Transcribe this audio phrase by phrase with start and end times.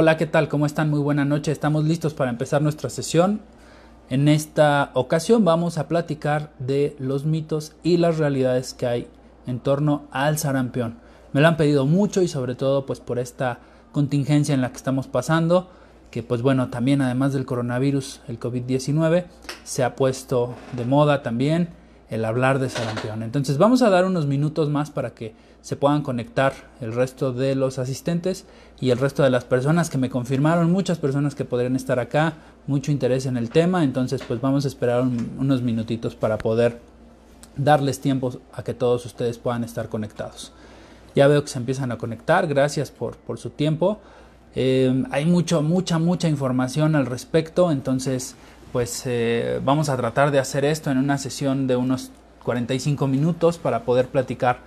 [0.00, 0.48] Hola, ¿qué tal?
[0.48, 0.90] ¿Cómo están?
[0.90, 1.50] Muy buena noche.
[1.50, 3.40] Estamos listos para empezar nuestra sesión.
[4.08, 9.08] En esta ocasión vamos a platicar de los mitos y las realidades que hay
[9.48, 10.98] en torno al sarampión.
[11.32, 13.58] Me lo han pedido mucho y sobre todo pues por esta
[13.90, 15.68] contingencia en la que estamos pasando,
[16.12, 19.24] que pues bueno, también además del coronavirus, el COVID-19,
[19.64, 21.70] se ha puesto de moda también
[22.10, 23.22] el hablar de sarampión.
[23.22, 27.54] Entonces vamos a dar unos minutos más para que se puedan conectar el resto de
[27.54, 28.46] los asistentes
[28.80, 32.34] y el resto de las personas que me confirmaron, muchas personas que podrían estar acá,
[32.66, 36.80] mucho interés en el tema, entonces pues vamos a esperar unos minutitos para poder
[37.56, 40.52] darles tiempo a que todos ustedes puedan estar conectados.
[41.14, 43.98] Ya veo que se empiezan a conectar, gracias por, por su tiempo.
[44.54, 48.36] Eh, hay mucho, mucha, mucha información al respecto, entonces
[48.72, 52.10] pues eh, vamos a tratar de hacer esto en una sesión de unos
[52.44, 54.60] 45 minutos para poder platicar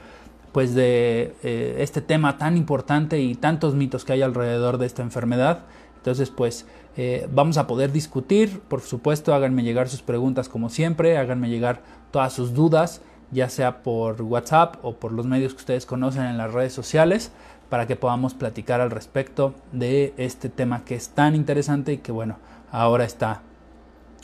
[0.52, 5.02] pues de eh, este tema tan importante y tantos mitos que hay alrededor de esta
[5.02, 5.60] enfermedad.
[5.98, 6.66] Entonces pues
[6.98, 11.82] eh, vamos a poder discutir, por supuesto háganme llegar sus preguntas como siempre, háganme llegar
[12.12, 16.38] todas sus dudas, ya sea por WhatsApp o por los medios que ustedes conocen en
[16.38, 17.32] las redes sociales,
[17.70, 22.12] para que podamos platicar al respecto de este tema que es tan interesante y que
[22.12, 22.38] bueno,
[22.72, 23.44] ahora está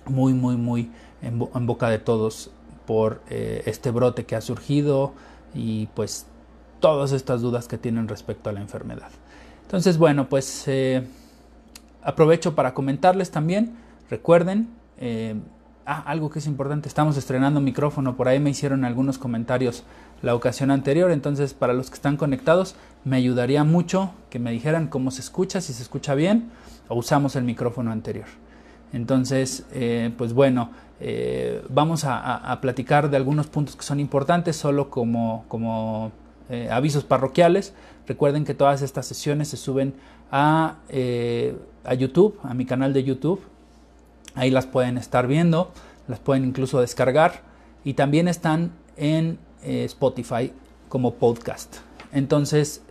[0.10, 0.92] muy, muy, muy
[1.22, 2.52] en, boca de todos
[2.86, 5.14] por eh, este brote que ha surgido
[5.54, 6.28] y pues
[6.80, 9.10] todas estas dudas que tienen respecto a la enfermedad.
[9.64, 11.06] Entonces, bueno, pues eh,
[12.02, 13.76] aprovecho para comentarles también,
[14.10, 15.36] recuerden, eh,
[15.86, 19.84] ah, algo que es importante, estamos estrenando micrófono, por ahí me hicieron algunos comentarios
[20.22, 24.88] la ocasión anterior, entonces para los que están conectados me ayudaría mucho que me dijeran
[24.88, 26.50] cómo se escucha, si se escucha bien
[26.88, 28.28] o usamos el micrófono anterior.
[28.94, 34.90] Entonces, eh, pues bueno, eh, vamos a, platicar de algunos puntos que son importantes, solo
[34.90, 36.12] como, como
[36.50, 37.74] eh, avisos parroquiales.
[38.08, 39.94] Recuerden que todas estas sesiones se suben
[40.32, 40.78] a,
[41.84, 43.42] a YouTube, a mi canal de YouTube.
[44.36, 45.72] Ahí las pueden estar viendo,
[46.08, 47.42] las pueden incluso descargar
[47.84, 50.54] y también están en Spotify
[50.90, 51.78] como podcast.
[52.14, 52.82] Entonces,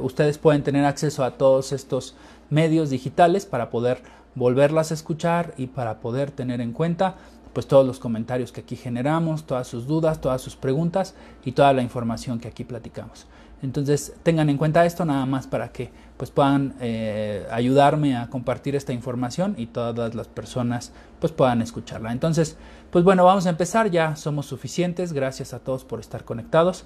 [0.00, 2.16] ustedes pueden tener acceso a todos estos
[2.50, 4.02] medios digitales para poder
[4.34, 7.16] volverlas a escuchar y para poder tener en cuenta
[7.52, 11.14] pues todos los comentarios que aquí generamos, todas sus dudas, todas sus preguntas
[11.44, 13.26] y toda la información que aquí platicamos.
[13.62, 18.76] Entonces tengan en cuenta esto nada más para que pues puedan eh, ayudarme a compartir
[18.76, 22.12] esta información y todas las personas pues puedan escucharla.
[22.12, 22.58] Entonces
[22.90, 26.84] pues bueno vamos a empezar ya somos suficientes gracias a todos por estar conectados.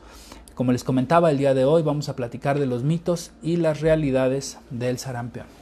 [0.55, 3.81] Como les comentaba el día de hoy vamos a platicar de los mitos y las
[3.81, 5.58] realidades del sarampión.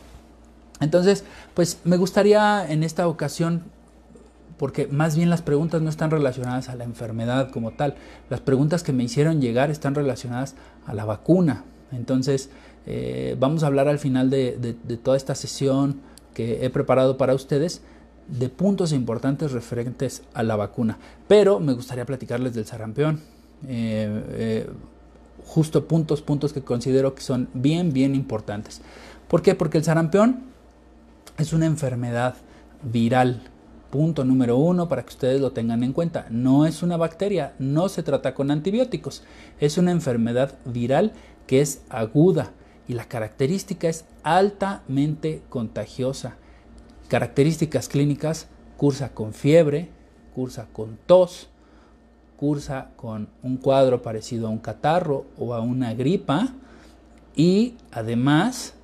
[0.81, 3.64] Entonces, pues me gustaría en esta ocasión,
[4.59, 7.94] porque más bien las preguntas no están relacionadas a la enfermedad como tal,
[8.31, 10.54] las preguntas que me hicieron llegar están relacionadas
[10.87, 11.64] a la vacuna.
[11.92, 12.50] Entonces,
[12.87, 16.00] eh, vamos a hablar al final de, toda esta sesión
[16.34, 17.82] que he preparado para ustedes
[18.28, 20.98] de puntos importantes referentes a la vacuna.
[21.28, 23.20] Pero me gustaría platicarles del sarampión.
[23.66, 24.70] Eh, eh,
[25.44, 28.82] justo puntos, puntos que considero que son bien, bien importantes.
[29.28, 29.54] ¿Por qué?
[29.54, 30.56] Porque el sarampión
[31.38, 32.34] es una enfermedad
[32.82, 33.42] viral.
[33.91, 36.26] Punto número uno para que ustedes lo tengan en cuenta.
[36.31, 39.22] No es una bacteria, no se trata con antibióticos.
[39.60, 41.12] Es una enfermedad viral
[41.47, 42.53] que es aguda
[42.88, 46.37] y la característica es altamente contagiosa.
[47.09, 49.91] Características clínicas, cursa con fiebre,
[50.34, 51.48] cursa con tos,
[52.37, 56.53] cursa con un cuadro parecido a un catarro o a una gripa
[57.34, 58.75] y además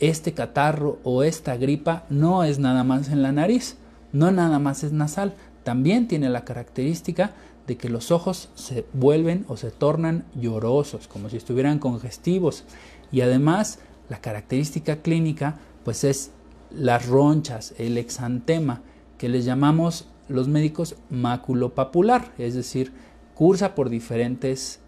[0.00, 3.76] este catarro o esta gripa no es nada más en la nariz,
[4.12, 7.32] no nada más es nasal, también tiene la característica
[7.66, 12.64] de que los ojos se vuelven o se tornan llorosos, como si estuvieran congestivos.
[13.12, 16.30] Y además, la característica clínica, pues es
[16.70, 18.82] las ronchas, el exantema,
[19.18, 22.92] que les llamamos los médicos maculopapular, es decir,
[23.34, 24.80] cursa por diferentes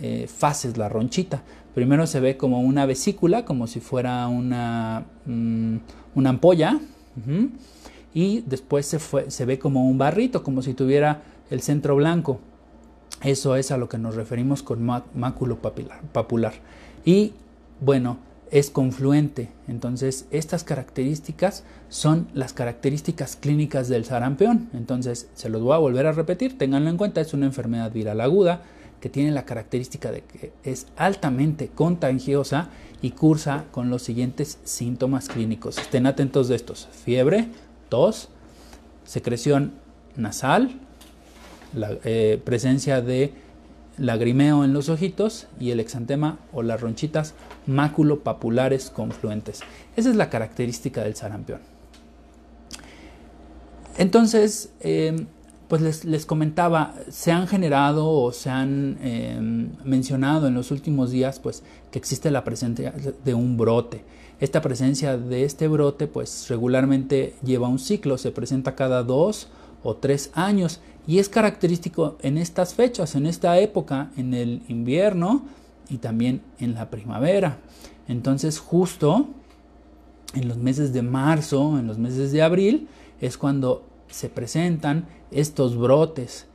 [0.00, 1.42] eh, fases la ronchita.
[1.74, 5.76] Primero se ve como una vesícula, como si fuera una, mm,
[6.14, 6.78] una ampolla,
[8.14, 12.40] y después se, fue, se ve como un barrito, como si tuviera el centro blanco.
[13.22, 15.58] Eso es a lo que nos referimos con máculo
[16.12, 16.52] papular.
[17.04, 17.32] Y
[17.80, 18.18] bueno,
[18.50, 19.48] es confluente.
[19.68, 24.68] Entonces, estas características son las características clínicas del sarampión.
[24.74, 28.20] Entonces, se los voy a volver a repetir, ténganlo en cuenta, es una enfermedad viral
[28.20, 28.62] aguda
[29.02, 32.68] que tiene la característica de que es altamente contagiosa
[33.02, 35.76] y cursa con los siguientes síntomas clínicos.
[35.76, 36.88] Estén atentos de estos.
[37.04, 37.48] Fiebre,
[37.88, 38.28] tos,
[39.04, 39.72] secreción
[40.14, 40.78] nasal,
[41.74, 43.32] la eh, presencia de
[43.98, 47.34] lagrimeo en los ojitos y el exantema o las ronchitas
[47.66, 49.62] maculopapulares confluentes.
[49.96, 51.58] Esa es la característica del sarampión.
[53.98, 55.26] Entonces, em,
[55.72, 61.38] pues les, comentaba, se han generado o se han em, mencionado en los últimos días
[61.38, 62.92] pues que existe la presencia
[63.24, 64.04] de un brote.
[64.38, 69.48] Esta presencia de este brote pues regularmente lleva un ciclo, se presenta cada dos
[69.82, 75.46] o tres años y es característico en estas fechas, en esta época, en el invierno
[75.88, 77.60] y también en la primavera.
[78.08, 79.26] Entonces justo
[80.34, 82.88] en los meses de marzo, en los meses de abril,
[83.22, 86.46] es cuando se presentan estos brotes.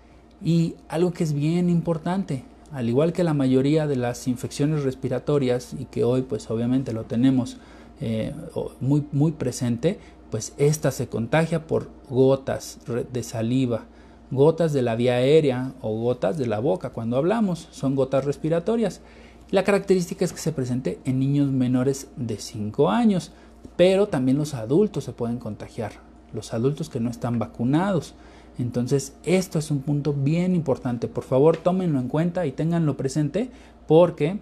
[0.44, 5.74] Y algo que es bien importante, al igual que la mayoría de las infecciones respiratorias
[5.78, 7.58] y que hoy pues obviamente lo tenemos
[8.00, 8.34] eh,
[8.80, 10.00] muy, muy presente,
[10.30, 12.80] pues esta se contagia por gotas
[13.12, 13.86] de saliva,
[14.30, 19.02] gotas de la vía aérea o gotas de la boca cuando hablamos, son gotas respiratorias.
[19.50, 23.32] La característica es que se presente en niños menores de 5 años,
[23.78, 25.94] pero también los adultos se pueden contagiar,
[26.34, 28.14] los adultos que no están vacunados.
[28.60, 31.08] Entonces, esto es un punto bien importante.
[31.08, 33.52] Por favor, tómenlo en cuenta y ténganlo presente
[33.88, 34.40] porque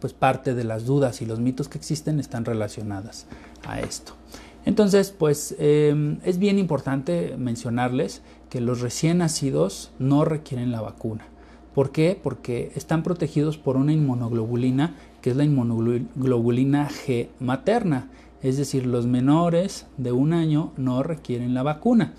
[0.00, 3.26] pues parte de las dudas y los mitos que existen están relacionadas
[3.66, 4.14] a esto.
[4.66, 11.26] Entonces, pues em, es bien importante mencionarles que los recién nacidos no requieren la vacuna.
[11.74, 12.18] ¿Por qué?
[12.22, 18.08] Porque están protegidos por una inmunoglobulina que es la inmunoglobulina G materna.
[18.44, 22.12] Es decir, los menores de un año no requieren la vacuna.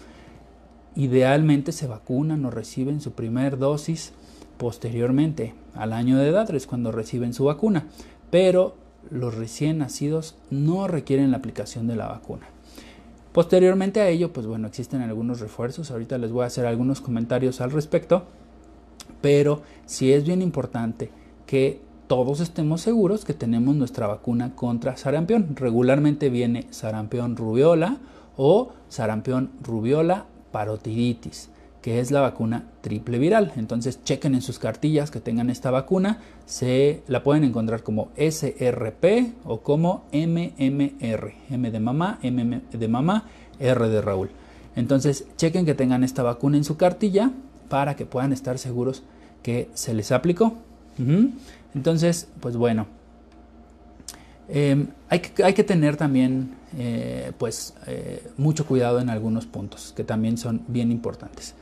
[0.96, 4.12] Idealmente se vacunan o reciben su primer dosis
[4.58, 7.86] posteriormente al año de edad, es cuando reciben su vacuna.
[8.32, 8.76] Pero
[9.12, 12.48] los recién nacidos no requieren la aplicación de la vacuna.
[13.32, 15.92] Posteriormente a ello, pues bueno, existen algunos refuerzos.
[15.92, 18.24] Ahorita les voy a hacer algunos comentarios al respecto.
[19.22, 21.12] Pero sí es bien importante
[21.46, 25.56] que todos estemos seguros que tenemos nuestra vacuna contra sarampión.
[25.56, 27.98] Regularmente viene sarampión rubiola
[28.38, 31.50] o sarampión rubiola parotiditis
[31.86, 33.54] que es la vacuna triple viral.
[33.58, 36.18] Entonces chequen en sus cartillas que tengan esta vacuna,
[36.48, 43.26] se la pueden encontrar como SRP o como MMR, M de mamá, M de mamá,
[43.60, 44.32] R de Raúl.
[44.76, 47.30] Entonces chequen que tengan esta vacuna en su cartilla
[47.70, 49.04] para que puedan estar seguros
[49.44, 50.56] que se les aplicó.
[51.76, 52.88] Entonces, pues bueno,
[54.48, 60.38] em, hay, que, tener también eh, pues eh, mucho cuidado en algunos puntos que también
[60.38, 61.54] son bien importantes.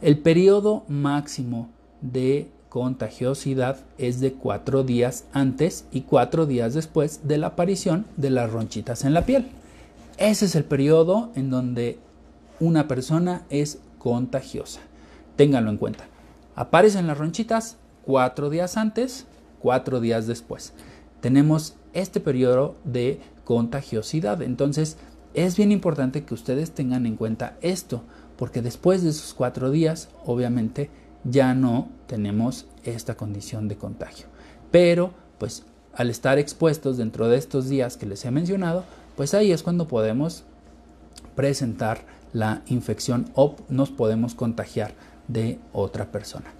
[0.00, 1.68] El periodo máximo
[2.00, 8.30] de contagiosidad es de cuatro días antes y cuatro días después de la aparición de
[8.30, 9.46] las ronchitas en la piel.
[10.16, 11.98] Ese es el periodo en donde
[12.60, 14.80] una persona es contagiosa.
[15.36, 16.04] Ténganlo en cuenta.
[16.56, 19.26] Aparecen las ronchitas cuatro días antes,
[19.62, 20.72] cuatro días después.
[21.20, 24.42] Tenemos este periodo de contagiosidad.
[24.42, 24.96] Entonces,
[25.34, 28.02] es bien importante que ustedes tengan en cuenta esto
[28.36, 30.90] porque después de esos cuatro días, obviamente,
[31.24, 34.26] ya no tenemos esta condición de contagio.
[34.70, 38.84] Pero, pues, al estar expuestos dentro de estos días que les he mencionado,
[39.16, 40.44] pues ahí es cuando podemos
[41.36, 42.00] presentar
[42.32, 44.94] la infección o nos podemos contagiar
[45.28, 46.52] de otra persona.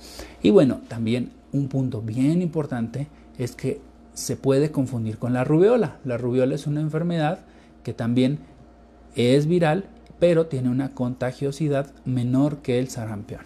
[0.43, 3.81] Y bueno, también un punto bien importante es que
[4.15, 5.99] se puede confundir con la rubiola.
[6.05, 7.41] La rubiola es una enfermedad
[7.83, 8.39] que también
[9.15, 9.87] es viral
[10.23, 13.41] pero tiene una contagiosidad menor que el sarampión.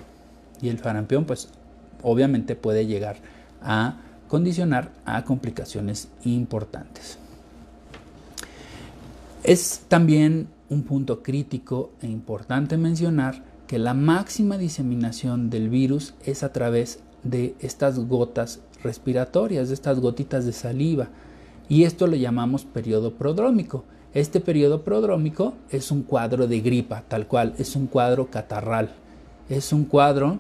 [0.61, 1.49] Y el sarampión, pues
[2.03, 3.17] obviamente puede llegar
[3.63, 3.97] a
[4.29, 7.17] condicionar a complicaciones importantes.
[9.43, 16.43] Es también un punto crítico e importante mencionar que la máxima diseminación del virus es
[16.43, 16.99] a través
[17.31, 21.09] de estas gotas respiratorias, de estas gotitas de saliva,
[21.69, 23.85] y esto lo llamamos periodo prodrómico.
[24.15, 28.91] Este periodo prodrómico es un cuadro de gripa, tal cual, es un cuadro catarral,
[29.49, 30.39] es un cuadro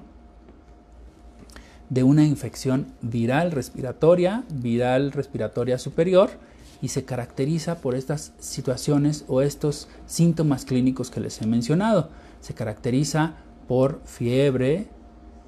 [1.90, 6.30] de una infección viral respiratoria, viral respiratoria superior,
[6.82, 12.10] y se caracteriza por estas situaciones o estos síntomas clínicos que les he mencionado.
[12.40, 13.34] Se caracteriza
[13.66, 14.88] por fiebre,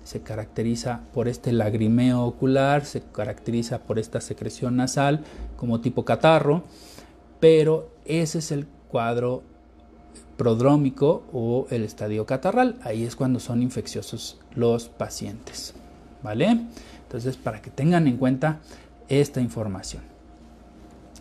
[0.08, 5.20] se caracteriza por este lagrimeo ocular, se caracteriza por esta secreción nasal
[5.58, 6.62] como tipo catarro,
[7.40, 9.42] pero ese es el cuadro
[10.38, 12.78] prodrómico o el estadio catarral.
[12.84, 15.74] Ahí es cuando son infecciosos los pacientes.
[16.22, 16.58] ¿Vale?
[17.02, 18.60] Entonces, para que tengan en cuenta
[19.10, 20.04] esta información.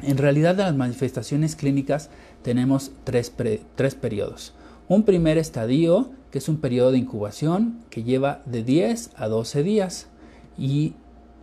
[0.02, 2.10] En realidad, de las manifestaciones clínicas
[2.42, 3.34] tenemos tres,
[3.76, 4.54] tres periodos.
[4.90, 9.64] Un primer estadio, que es un periodo de incubación que lleva de 10 a 12
[9.64, 10.08] días.
[10.58, 10.94] y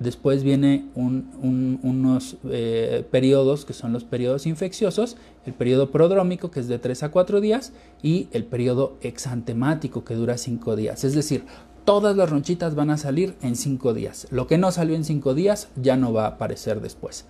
[0.01, 6.69] después viene unos eh, periodos que son los periodos infecciosos, el periodo prodrómico que es
[6.69, 7.73] de 3 a 4 días
[8.03, 11.05] y el periodo exantemático que dura 5 días.
[11.05, 11.45] Es decir,
[11.85, 14.27] todas las ronchitas van a salir en 5 días.
[14.31, 17.27] Lo que no salió en 5 días ya no va a aparecer después.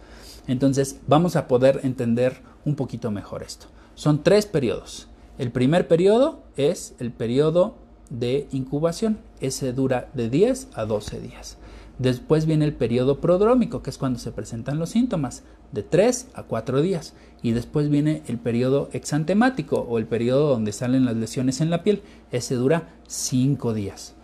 [0.47, 3.66] Entonces vamos a poder entender un poquito mejor esto.
[3.94, 5.09] Son tres periodos.
[5.36, 7.74] El primer periodo es el periodo
[8.08, 9.18] de incubación.
[9.40, 11.58] Ese dura de 10 a 12 días.
[11.98, 16.44] Después viene el periodo prodrómico, que es cuando se presentan los síntomas, de 3 a
[16.44, 17.14] 4 días.
[17.42, 21.82] Y después viene el periodo exantemático o el periodo donde salen las lesiones en la
[21.82, 22.02] piel.
[22.30, 24.14] Ese dura 5 días.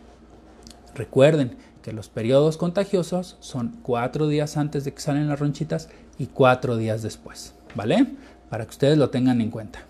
[0.94, 5.88] Recuerden que los periodos contagiosos son 4 días antes de que salen las ronchitas
[6.18, 7.54] y 4 días después.
[7.74, 8.14] ¿Vale?
[8.48, 9.89] Para que ustedes lo tengan en cuenta.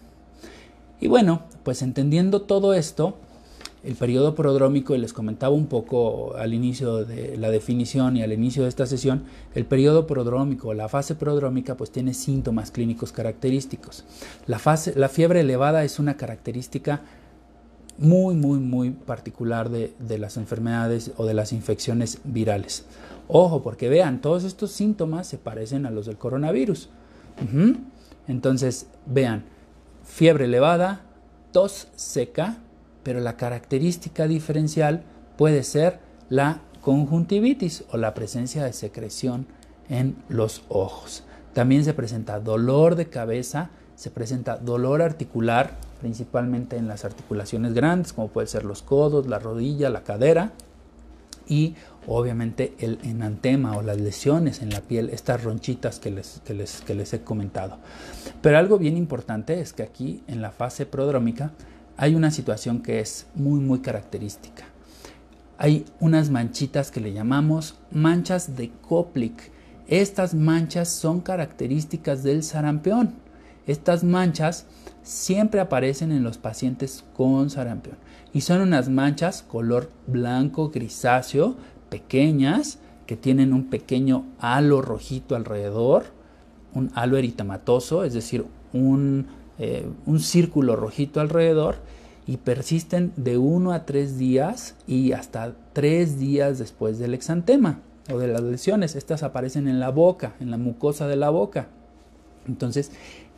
[1.01, 3.17] Y bueno, pues entendiendo todo esto,
[3.83, 8.33] el periodo prodrómico, y les comentaba un poco al inicio de la definición y al
[8.33, 9.23] inicio de esta sesión,
[9.55, 14.05] el periodo prodrómico, la fase prodrómica, pues tiene síntomas clínicos característicos.
[14.47, 17.01] La, fase, la fiebre elevada es una característica
[17.97, 22.85] muy, muy, muy particular de, las enfermedades o de las infecciones virales.
[23.29, 26.89] Ojo, porque vean, todos estos síntomas se parecen a los del coronavirus.
[28.27, 29.45] Entonces, vean,
[30.05, 31.03] fiebre elevada,
[31.53, 32.59] tos seca,
[33.03, 35.03] pero la característica diferencial
[35.37, 39.47] puede ser la conjuntivitis o la presencia de secreción
[39.89, 41.25] en los ojos.
[41.53, 48.13] También se presenta dolor de cabeza, se presenta dolor articular, principalmente en las articulaciones grandes,
[48.13, 50.53] como pueden ser los codos, la rodilla, la cadera,
[51.47, 51.75] y
[52.07, 56.81] obviamente el enantema o las lesiones en la piel, estas ronchitas que les, que les,
[56.81, 57.79] que les he comentado.
[58.43, 61.53] Pero algo bien importante es que aquí en la fase prodrómica
[61.97, 64.65] hay una situación que es muy muy característica.
[65.59, 69.53] Hay unas manchitas que le llamamos manchas de Koplik.
[69.89, 73.15] Estas manchas son características del sarampión.
[73.67, 74.65] Estas manchas
[75.03, 77.97] siempre aparecen en los pacientes con sarampión
[78.33, 81.57] y son unas manchas color blanco grisáceo,
[81.91, 86.05] pequeñas, que tienen un pequeño halo rojito alrededor,
[86.73, 89.27] un halo eritematoso, es decir, un
[89.63, 91.77] eh, un círculo rojito alrededor
[92.27, 97.81] y persisten de 1 a 3 días y hasta 3 días después del exantema
[98.11, 98.97] o de las lesiones.
[98.97, 101.69] Estas aparecen en la boca, en la mucosa de la boca.
[102.49, 102.91] Entonces,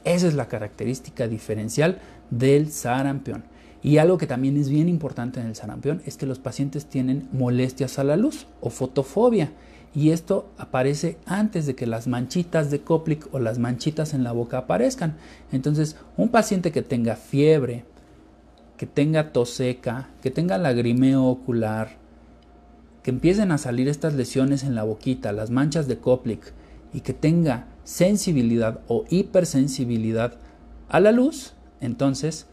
[0.04, 1.98] esa es la característica diferencial
[2.30, 3.42] del sarampión.
[3.82, 7.28] Y algo que también es bien importante en el sarampión es que los pacientes tienen
[7.32, 9.50] molestias a la luz o fotofobia
[9.94, 14.32] y esto aparece antes de que las manchitas de Koplik o las manchitas en la
[14.32, 15.16] boca aparezcan.
[15.50, 17.84] Entonces, un paciente que tenga fiebre,
[18.78, 21.98] que tenga tos seca, que tenga lagrimeo ocular,
[23.02, 26.52] que empiecen a salir estas lesiones en la boquita, las manchas de Koplik,
[26.94, 30.34] y que tenga sensibilidad o hipersensibilidad
[30.88, 32.46] a la luz, entonces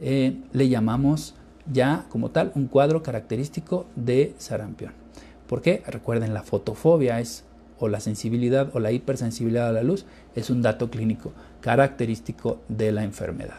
[0.00, 1.34] eh, le llamamos
[1.72, 4.92] ya como tal un cuadro característico de sarampión.
[5.46, 5.82] ¿Por qué?
[5.86, 7.44] Recuerden, la fotofobia es
[7.80, 10.04] o la sensibilidad o la hipersensibilidad a la luz
[10.34, 13.58] es un dato clínico característico de la enfermedad.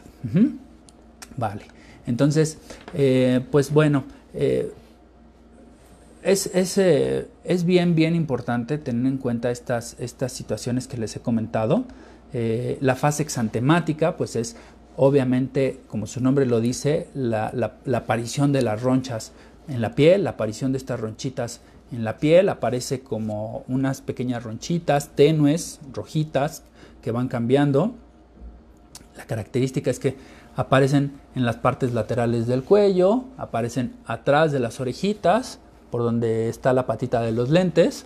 [1.37, 1.63] Vale,
[2.07, 2.57] entonces,
[2.93, 4.71] eh, pues bueno, eh,
[6.23, 11.19] es, eh, es, bien, bien importante tener en cuenta estas, estas situaciones que les he
[11.19, 11.85] comentado.
[12.33, 14.55] la fase exantemática, pues es
[14.97, 17.51] obviamente, como su nombre lo dice, la,
[17.93, 19.31] aparición de las ronchas
[19.67, 24.43] en la piel, la aparición de estas ronchitas en la piel aparece como unas pequeñas
[24.43, 26.63] ronchitas tenues, rojitas,
[27.01, 27.95] que van cambiando.
[29.17, 30.15] La característica es que
[30.55, 36.73] aparecen en las partes laterales del cuello, aparecen atrás de las orejitas, por donde está
[36.73, 38.05] la patita de los lentes,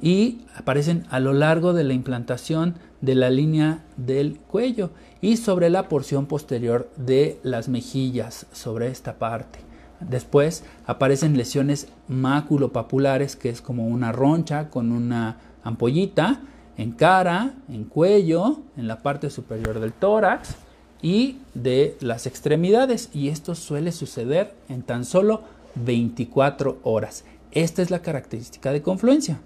[0.00, 5.70] y aparecen a lo largo de la implantación de la línea del cuello y sobre
[5.70, 9.60] la porción posterior de las mejillas, sobre esta parte.
[10.00, 16.40] Después aparecen lesiones maculopapulares, que es como una roncha con una ampollita
[16.76, 20.54] en cara, en cuello, en la parte superior del tórax
[21.02, 23.10] y de las extremidades.
[23.12, 25.42] Y esto suele suceder en tan solo
[25.74, 27.24] 24 horas.
[27.50, 29.40] Esta es la característica de confluencia.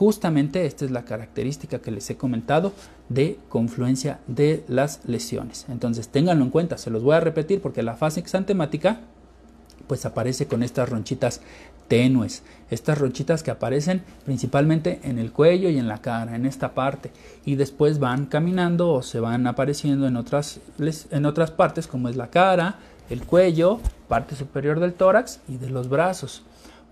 [0.00, 2.72] Justamente esta es la característica que les he comentado
[3.10, 5.66] de confluencia de las lesiones.
[5.68, 9.00] Entonces ténganlo en cuenta, se los voy a repetir porque la fase exantemática
[9.86, 11.42] pues aparece con estas ronchitas
[11.86, 16.72] tenues, estas ronchitas que aparecen principalmente en el cuello y en la cara, en esta
[16.72, 17.10] parte,
[17.44, 20.60] y después van caminando o se van apareciendo en otras,
[21.10, 22.78] en otras partes como es la cara,
[23.10, 26.42] el cuello, parte superior del tórax y de los brazos.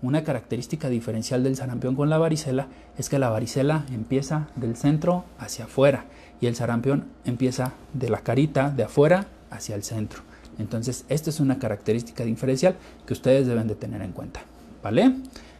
[0.01, 5.25] Una característica diferencial del sarampión con la varicela es que la varicela empieza del centro
[5.37, 6.05] hacia afuera
[6.39, 10.21] y el sarampión empieza de la carita de afuera hacia el centro.
[10.57, 12.75] Entonces, esta es una característica diferencial
[13.05, 14.41] que ustedes deben de tener en cuenta.
[14.83, 15.15] ¿Vale?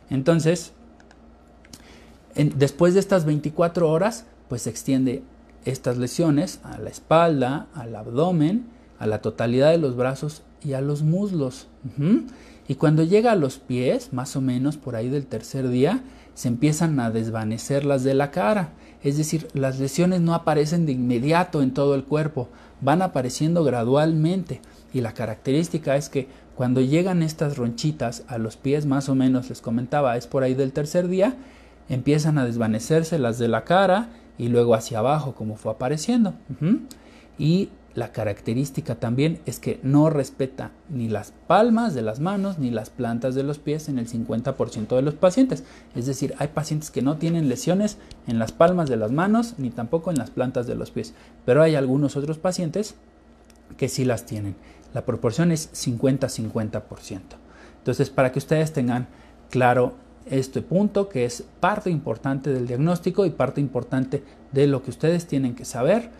[0.10, 0.72] Entonces,
[2.36, 5.24] después de estas 24 horas, pues se extiende
[5.66, 8.68] estas lesiones a la espalda, al abdomen,
[9.00, 11.68] a la totalidad de los brazos y a los muslos.
[12.70, 16.04] Y cuando llega a los pies, más o menos por ahí del tercer día,
[16.36, 18.74] se empiezan a desvanecer las de la cara.
[19.04, 22.48] Es decir, las lesiones no aparecen de inmediato en todo el cuerpo,
[22.80, 24.62] van apareciendo gradualmente.
[24.94, 29.50] Y la característica es que cuando llegan estas ronchitas a los pies, más o menos
[29.50, 31.38] les comentaba, es por ahí del tercer día,
[31.90, 36.36] empiezan a desvanecerse las de la cara y luego hacia abajo, como fue apareciendo.
[37.40, 42.70] Y la característica también es que no respeta ni las palmas de las manos ni
[42.70, 45.64] las plantas de los pies en el 50% de los pacientes.
[45.96, 49.72] Es decir, hay pacientes que no tienen lesiones en las palmas de las manos ni
[49.72, 51.14] tampoco en las plantas de los pies.
[51.46, 52.96] Pero hay algunos otros pacientes
[53.78, 54.56] que sí las tienen.
[54.94, 57.22] La proporción es 50-50%.
[57.80, 59.08] Entonces, para que ustedes tengan
[59.50, 64.92] claro este punto, que es parte importante del diagnóstico y parte importante de lo que
[64.92, 66.12] ustedes tienen que saber,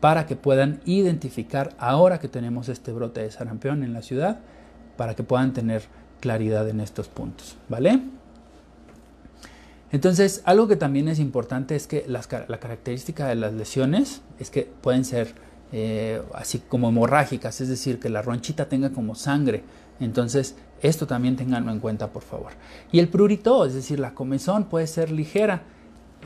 [0.00, 4.40] para que puedan identificar ahora que tenemos este brote de sarampión en la ciudad,
[4.96, 5.82] para que puedan tener
[6.20, 8.00] claridad en estos puntos, ¿vale?
[9.92, 14.68] Entonces, algo que también es importante es que la característica de las lesiones es que
[14.80, 15.34] pueden ser
[15.72, 19.62] eh, así como hemorrágicas, es decir, que la ronchita tenga como sangre.
[20.00, 22.52] Entonces, esto también tenganlo en cuenta, por favor.
[22.92, 25.62] Y el prurito, es decir, la comezón puede ser ligera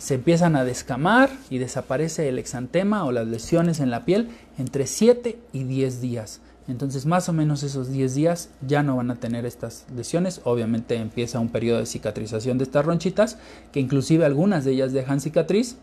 [0.00, 4.86] se empiezan a descamar y desaparece el exantema o las lesiones en la piel entre
[4.86, 6.40] 7 y 10 días.
[6.68, 10.40] Entonces más o menos esos 10 días ya no van a tener estas lesiones.
[10.44, 13.36] Obviamente empieza un periodo de cicatrización de estas ronchitas,
[13.72, 15.76] que inclusive algunas de ellas dejan cicatriz,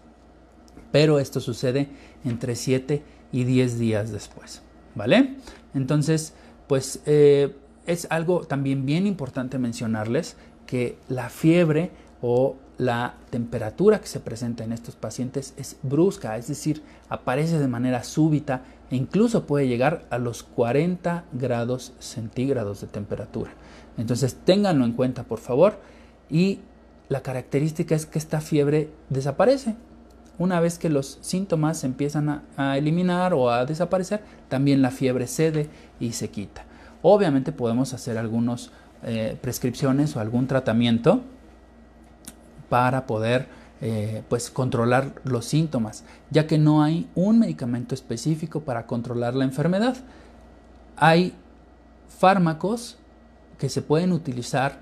[0.91, 1.87] pero esto sucede
[2.25, 4.63] entre 7 y 10 días después.
[4.95, 5.35] ¿Vale?
[5.75, 6.33] Entonces,
[6.65, 14.07] pues eh, es algo también bien importante mencionarles que la fiebre o la temperatura que
[14.07, 18.61] se presenta en estos pacientes es brusca, es decir, aparece de manera súbita
[18.91, 23.51] e incluso puede llegar a los 40 grados centígrados de temperatura.
[23.97, 25.79] Entonces ténganlo en cuenta, por favor.
[26.29, 26.59] Y
[27.09, 29.75] la característica es que esta fiebre desaparece.
[30.37, 35.25] Una vez que los síntomas se empiezan a, eliminar o a desaparecer, también la fiebre
[35.25, 35.67] cede
[35.99, 36.65] y se quita.
[37.01, 38.69] Obviamente podemos hacer algunas
[39.03, 41.23] eh, prescripciones o algún tratamiento
[42.69, 43.47] para poder
[43.79, 49.45] eh, pues controlar los síntomas, ya que no hay un medicamento específico para controlar la
[49.45, 49.97] enfermedad.
[50.95, 51.33] Hay
[52.07, 52.97] fármacos
[53.59, 54.79] que se pueden utilizar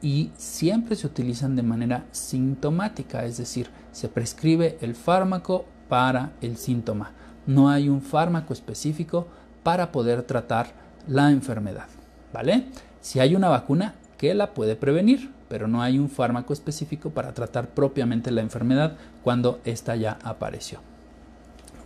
[0.00, 6.56] y siempre se utilizan de manera sintomática, es decir, se prescribe el fármaco para el
[6.56, 7.12] síntoma.
[7.46, 9.26] No hay un fármaco específico
[9.62, 10.68] para poder tratar
[11.08, 11.88] la enfermedad,
[12.32, 12.66] ¿vale?
[13.00, 17.32] Si hay una vacuna que la puede prevenir, pero no hay un fármaco específico para
[17.34, 20.80] tratar propiamente la enfermedad cuando ésta ya apareció.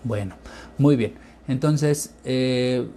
[0.05, 0.37] Bueno,
[0.79, 1.15] muy bien.
[1.49, 2.89] Entonces, eh,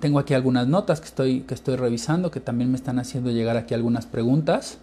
[0.00, 3.56] tengo aquí algunas notas que estoy, que estoy revisando, que también me están haciendo llegar
[3.56, 4.78] aquí algunas preguntas.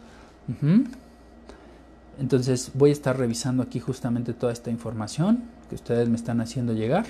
[2.20, 6.74] Entonces, voy a estar revisando aquí justamente toda esta información que ustedes me están haciendo
[6.74, 7.06] llegar.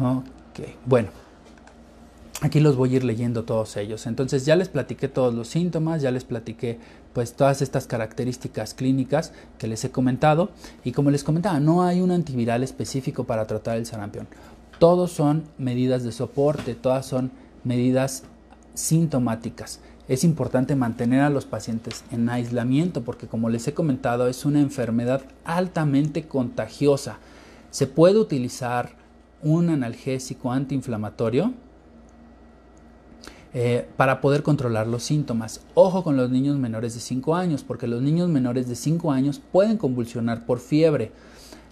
[0.00, 1.08] Ok, bueno.
[2.42, 4.06] Aquí los voy a ir leyendo todos ellos.
[4.06, 6.78] Entonces ya les platiqué todos los síntomas, ya les platiqué
[7.12, 10.48] pues todas estas características clínicas que les he comentado
[10.82, 14.26] y como les comentaba, no hay un antiviral específico para tratar el sarampión.
[14.78, 17.30] Todos son medidas de soporte, todas son
[17.62, 18.22] medidas
[18.72, 19.80] sintomáticas.
[20.08, 24.60] Es importante mantener a los pacientes en aislamiento porque como les he comentado es una
[24.60, 27.18] enfermedad altamente contagiosa.
[27.70, 28.96] Se puede utilizar
[29.42, 31.52] un analgésico antiinflamatorio
[33.52, 35.60] eh, para poder controlar los síntomas.
[35.74, 39.40] Ojo con los niños menores de 5 años, porque los niños menores de 5 años
[39.52, 41.10] pueden convulsionar por fiebre.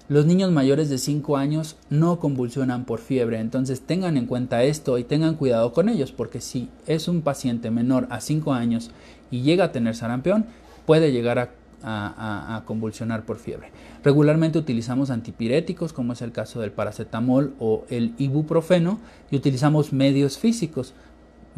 [0.09, 4.99] Los niños mayores de 5 años no convulsionan por fiebre, entonces tengan en cuenta esto
[4.99, 8.91] y tengan cuidado con ellos, porque si es un paciente menor a 5 años
[9.31, 10.47] y llega a tener sarampión,
[10.87, 11.51] puede llegar a
[11.83, 13.71] a, convulsionar por fiebre.
[14.03, 18.99] Regularmente utilizamos antipiréticos, como es el caso del paracetamol o el ibuprofeno,
[19.31, 20.95] y utilizamos medios físicos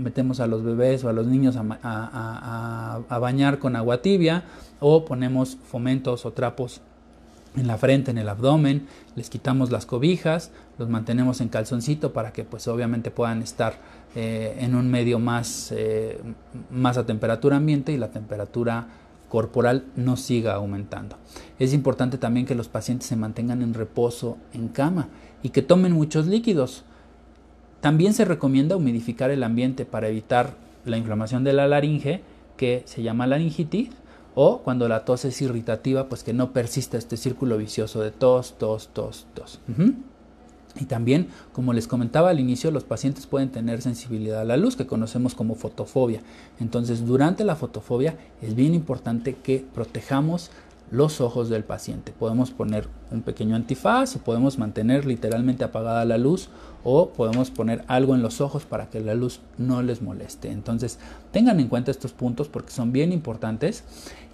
[0.00, 4.44] metemos a los bebés o a los niños a, bañar con agua tibia
[4.80, 6.80] o ponemos fomentos o trapos
[7.56, 8.86] en la frente, en el abdomen,
[9.16, 13.74] les quitamos las cobijas, los mantenemos en calzoncito para que pues obviamente puedan estar
[14.14, 16.20] eh, en un medio más, eh,
[16.70, 18.86] más a temperatura ambiente y la temperatura
[19.28, 21.16] corporal no siga aumentando.
[21.58, 25.08] Es importante también que los pacientes se mantengan en reposo en cama
[25.42, 26.84] y que tomen muchos líquidos.
[27.80, 32.22] También se recomienda humidificar el ambiente para evitar la inflamación de la laringe,
[32.56, 33.90] que se llama laringitis,
[34.34, 38.58] o cuando la tos es irritativa, pues que no persista este círculo vicioso de tos,
[38.58, 39.60] tos, tos, tos.
[40.78, 44.76] Y también, como les comentaba al inicio, los pacientes pueden tener sensibilidad a la luz,
[44.76, 46.22] que conocemos como fotofobia.
[46.60, 50.50] Entonces, durante la fotofobia es bien importante que protejamos
[50.90, 52.12] los ojos del paciente.
[52.12, 56.48] Podemos poner un pequeño antifaz o podemos mantener literalmente apagada la luz
[56.84, 60.50] o podemos poner algo en los ojos para que la luz no les moleste.
[60.50, 60.98] Entonces
[61.32, 63.84] tengan en cuenta estos puntos porque son bien importantes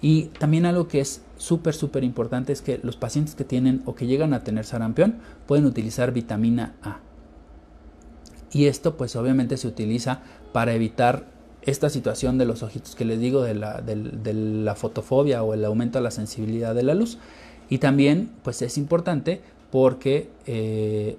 [0.01, 3.95] y también algo que es súper súper importante es que los pacientes que tienen o
[3.95, 6.99] que llegan a tener sarampión pueden utilizar vitamina A.
[8.51, 10.21] Y esto pues obviamente se utiliza
[10.53, 11.25] para evitar
[11.61, 15.65] esta situación de los ojitos que les digo de la, de, la, fotofobia o el
[15.65, 17.17] aumento de la sensibilidad de la luz.
[17.69, 21.17] Y también pues es importante porque eh,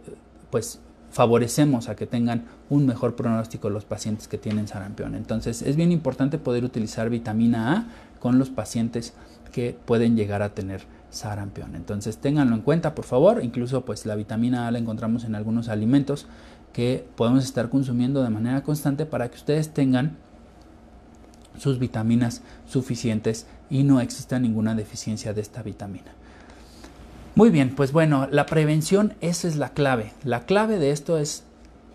[0.50, 0.80] pues
[1.11, 5.14] favorecemos a que tengan un mejor pronóstico los pacientes que tienen sarampión.
[5.14, 7.87] Entonces es bien importante poder utilizar vitamina A
[8.21, 9.14] con los pacientes
[9.53, 11.75] que pueden llegar a tener sarampión.
[11.75, 13.42] Entonces ténganlo en cuenta, por favor.
[13.42, 16.27] Incluso pues la vitamina A la encontramos en algunos alimentos
[16.73, 20.16] que podemos estar consumiendo de manera constante para que ustedes tengan
[21.59, 26.12] sus vitaminas suficientes y no exista ninguna deficiencia de esta vitamina.
[27.38, 30.12] Muy bien, pues bueno, la prevención, esa es la clave.
[30.24, 31.44] La clave de esto es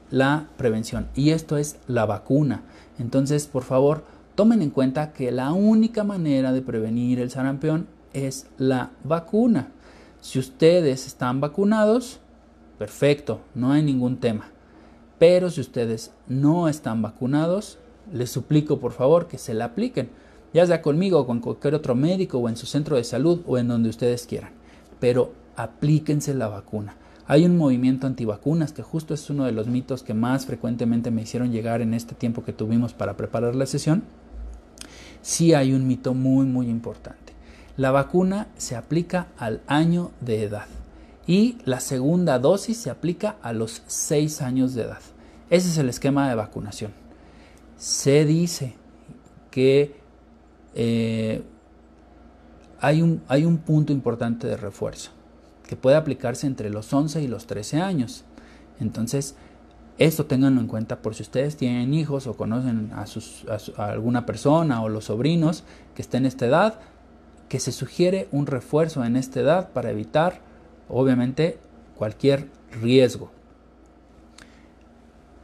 [0.09, 2.61] la prevención y esto es la vacuna.
[2.97, 8.47] Entonces, por favor, tomen en cuenta que la única manera de prevenir el sarampión es
[8.57, 9.67] la vacuna.
[10.21, 12.21] Si ustedes están vacunados,
[12.79, 14.45] perfecto, no hay ningún tema.
[15.19, 17.79] Pero si ustedes no están vacunados,
[18.13, 20.07] les suplico por favor que se la apliquen,
[20.53, 23.57] ya sea conmigo o con cualquier otro médico o en su centro de salud o
[23.57, 24.62] en donde ustedes quieran.
[25.03, 26.95] Pero aplíquense la vacuna.
[27.27, 31.23] Hay un movimiento antivacunas que justo es uno de los mitos que más frecuentemente me
[31.23, 34.03] hicieron llegar en este tiempo que tuvimos para preparar la sesión.
[35.21, 37.33] Sí hay un mito muy muy importante.
[37.75, 40.67] La vacuna se aplica al año de edad
[41.27, 45.01] y la segunda dosis se aplica a los 6 años de edad.
[45.49, 47.03] Ese es el esquema de vacunación
[47.83, 48.75] se dice
[49.51, 49.97] que
[50.73, 51.43] eh,
[52.83, 55.11] hay, un, hay un punto importante de refuerzo
[55.65, 58.25] que puede aplicarse entre los 11 y los 13 años.
[58.77, 59.35] Entonces,
[59.97, 63.45] esto ténganlo en cuenta por si ustedes tienen hijos o conocen a, sus,
[63.77, 65.63] a, alguna persona o los sobrinos
[65.95, 66.79] que estén en esta edad,
[67.47, 70.41] que se sugiere un refuerzo en esta edad para evitar,
[70.89, 71.59] obviamente,
[71.95, 72.49] cualquier
[72.81, 73.31] riesgo.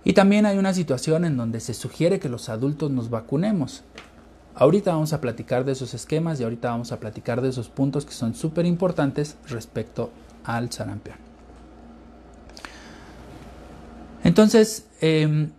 [0.03, 3.85] Y también hay una situación en donde se sugiere que los adultos nos vacunemos.
[4.55, 8.05] Ahorita vamos a platicar de esos esquemas y ahorita vamos a platicar de esos puntos
[8.05, 10.11] que son súper importantes respecto
[10.43, 11.17] al sarampión.
[14.23, 15.51] Entonces, em,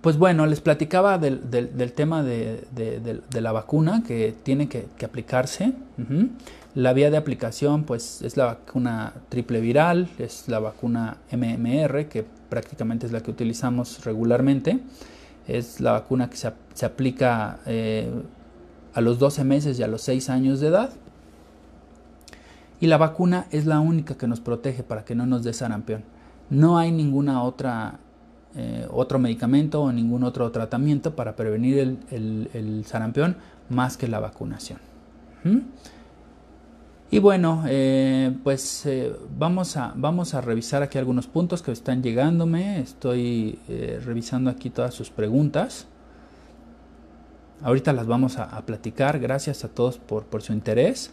[0.00, 1.40] pues bueno, les platicaba del,
[1.94, 5.72] tema de, la vacuna que tiene que, aplicarse.
[6.74, 12.24] La vía de aplicación, pues es la vacuna triple viral, es la vacuna MMR, que
[12.48, 14.78] prácticamente es la que utilizamos regularmente.
[15.48, 18.10] Es la vacuna que se, aplica eh,
[18.94, 20.90] a los 12 meses y a los 6 años de edad.
[22.80, 26.04] Y la vacuna es la única que nos protege para que no nos dé sarampión.
[26.50, 27.98] No hay ninguna otra
[28.56, 33.36] eh, otro medicamento o ningún otro tratamiento para prevenir el, sarampión
[33.68, 34.78] más que la vacunación.
[37.10, 42.02] Y bueno, eh, pues eh, vamos, a, vamos a revisar aquí algunos puntos que están
[42.02, 42.80] llegándome.
[42.80, 45.86] Estoy eh, revisando aquí todas sus preguntas.
[47.62, 49.18] Ahorita las vamos a, platicar.
[49.20, 51.10] Gracias a todos por, por, su interés.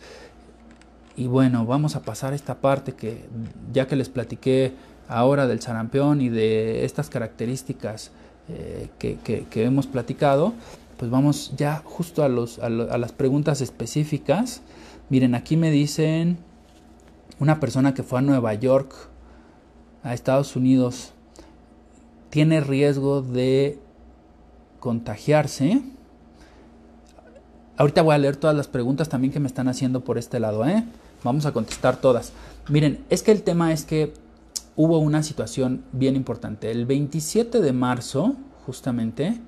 [1.15, 3.23] Y bueno, vamos a pasar esta parte que
[3.71, 4.73] ya que les platiqué
[5.08, 8.12] ahora del sarampión y de estas características
[8.99, 10.53] que, que, hemos platicado,
[10.97, 14.62] pues vamos ya justo a, los, a las preguntas específicas.
[15.09, 16.37] Miren, aquí me dicen
[17.39, 18.93] una persona que fue a Nueva York,
[20.03, 21.13] a Estados Unidos,
[22.31, 23.79] tiene riesgo de
[24.79, 25.83] contagiarse.
[27.77, 30.65] Ahorita voy a leer todas las preguntas también que me están haciendo por este lado,
[30.65, 30.83] ¿eh?
[31.23, 32.33] Vamos a contestar todas.
[32.69, 34.13] Miren, es que el tema es que
[34.75, 36.71] hubo una situación bien importante.
[36.71, 39.39] El 27 de marzo, justamente,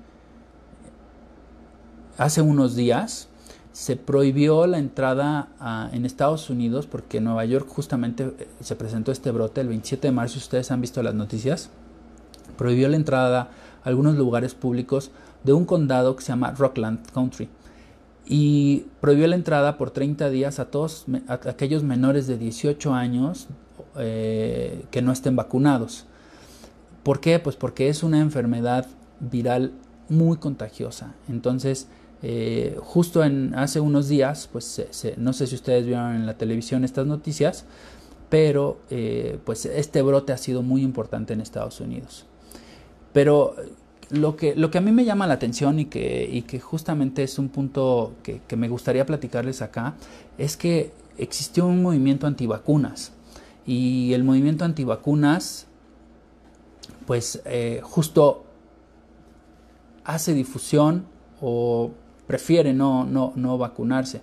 [2.16, 3.28] hace unos días,
[3.72, 9.12] se prohibió la entrada en Estados Unidos porque en Nueva York justamente eh, se presentó
[9.12, 11.70] este brote el 27 de marzo, ustedes han visto las noticias,
[12.56, 13.50] prohibió la entrada
[13.84, 15.10] a algunos lugares públicos
[15.44, 17.48] de un condado que se llama Rockland Country
[18.26, 23.48] y prohibió la entrada por 30 días a todos aquellos menores de 18 años
[23.96, 26.04] eh, que no estén vacunados.
[27.02, 27.38] ¿Por qué?
[27.38, 28.86] Pues porque es una enfermedad
[29.20, 29.72] viral
[30.10, 31.14] muy contagiosa.
[31.28, 31.88] Entonces,
[32.22, 34.82] eh, justo en hace unos días, pues
[35.16, 37.64] no sé si ustedes vieron en la televisión estas noticias,
[38.28, 42.26] pero eh, pues este brote ha sido muy importante en Estados Unidos.
[43.12, 43.54] Pero
[44.10, 47.22] lo que, lo que a mí me llama la atención y que, y que justamente
[47.22, 49.94] es un punto que, que, me gustaría platicarles acá,
[50.36, 53.12] es que existió un movimiento antivacunas.
[53.66, 55.66] Y el movimiento antivacunas,
[57.06, 58.44] pues eh, justo
[60.04, 61.04] hace difusión
[61.40, 61.90] o
[62.28, 64.20] prefiere no, no, no vacunarse.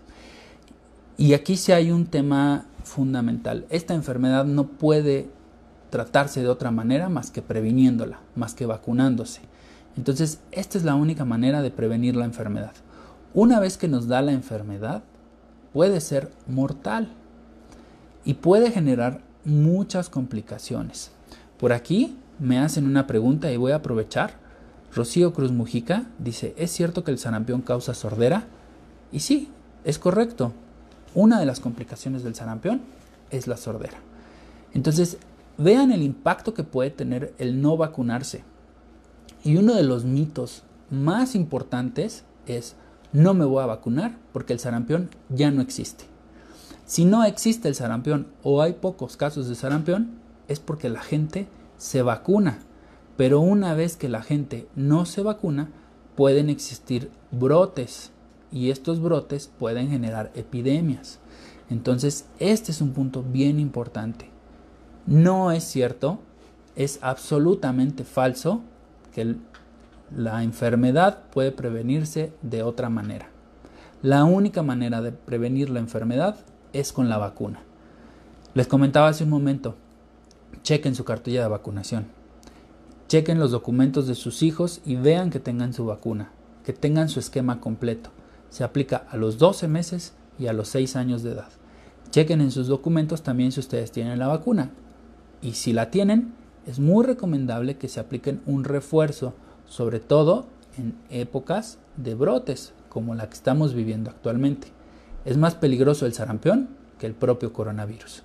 [1.18, 3.66] Y aquí sí hay un tema fundamental.
[3.70, 5.28] Esta enfermedad no puede
[5.90, 9.42] tratarse de otra manera más que previniéndola, más que vacunándose.
[9.98, 12.74] Entonces, esta es la única manera de prevenir la enfermedad.
[13.34, 15.04] Una vez que nos da la enfermedad,
[15.74, 17.10] puede ser mortal
[18.24, 21.12] y puede generar muchas complicaciones.
[21.58, 24.45] Por aquí me hacen una pregunta y voy a aprovechar.
[24.96, 28.48] Rocío Cruz Mujica dice, ¿es cierto que el sarampión causa sordera?
[29.12, 29.50] Y sí,
[29.84, 30.54] es correcto.
[31.14, 32.82] Una de las complicaciones del sarampión
[33.30, 33.98] es la sordera.
[34.74, 35.18] Entonces,
[35.58, 38.44] vean el impacto que puede tener el no vacunarse
[39.46, 42.76] y uno de los mitos más importantes es
[43.14, 46.06] no me voy a vacunar porque el sarampión ya no existe.
[46.86, 51.48] Si no existe el sarampión o hay pocos casos de sarampión, es porque la gente
[51.78, 52.60] se vacuna.
[53.18, 55.70] Pero una vez que la gente no se vacuna,
[56.16, 58.12] pueden existir brotes
[58.52, 61.20] y estos brotes pueden generar epidemias.
[61.70, 64.30] Entonces, este es un punto bien importante.
[65.08, 66.20] No es cierto,
[66.76, 68.62] es absolutamente falso
[69.14, 69.36] que
[70.16, 73.30] la enfermedad puede prevenirse de otra manera.
[74.02, 76.38] La única manera de prevenir la enfermedad
[76.74, 77.62] es con la vacuna.
[78.54, 79.76] Les comentaba hace un momento,
[80.64, 82.06] chequen su cartilla de vacunación.
[83.08, 86.32] Chequen los documentos de sus hijos y vean que tengan su vacuna,
[86.64, 88.10] que tengan su esquema completo.
[88.50, 91.50] Se aplica a los 12 meses y a los 6 años de edad.
[92.10, 94.72] Chequen en sus documentos también si ustedes tienen la vacuna.
[95.42, 96.34] Y si la tienen,
[96.66, 99.36] es muy recomendable que se apliquen un refuerzo,
[99.68, 104.70] sobre todo en épocas de brotes como la que estamos viviendo actualmente.
[105.26, 108.24] Es más peligroso el sarampión que el propio coronavirus.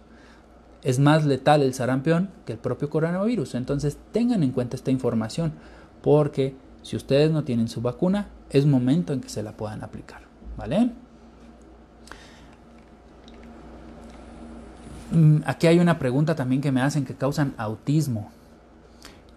[0.82, 3.54] Es más letal el sarampión que el propio coronavirus.
[3.54, 5.52] Entonces tengan en cuenta esta información
[6.02, 10.22] porque si ustedes no tienen su vacuna, es momento en que se la puedan aplicar.
[10.56, 10.90] ¿Vale?
[15.12, 18.30] Mm, aquí hay una pregunta también que me hacen que causan autismo.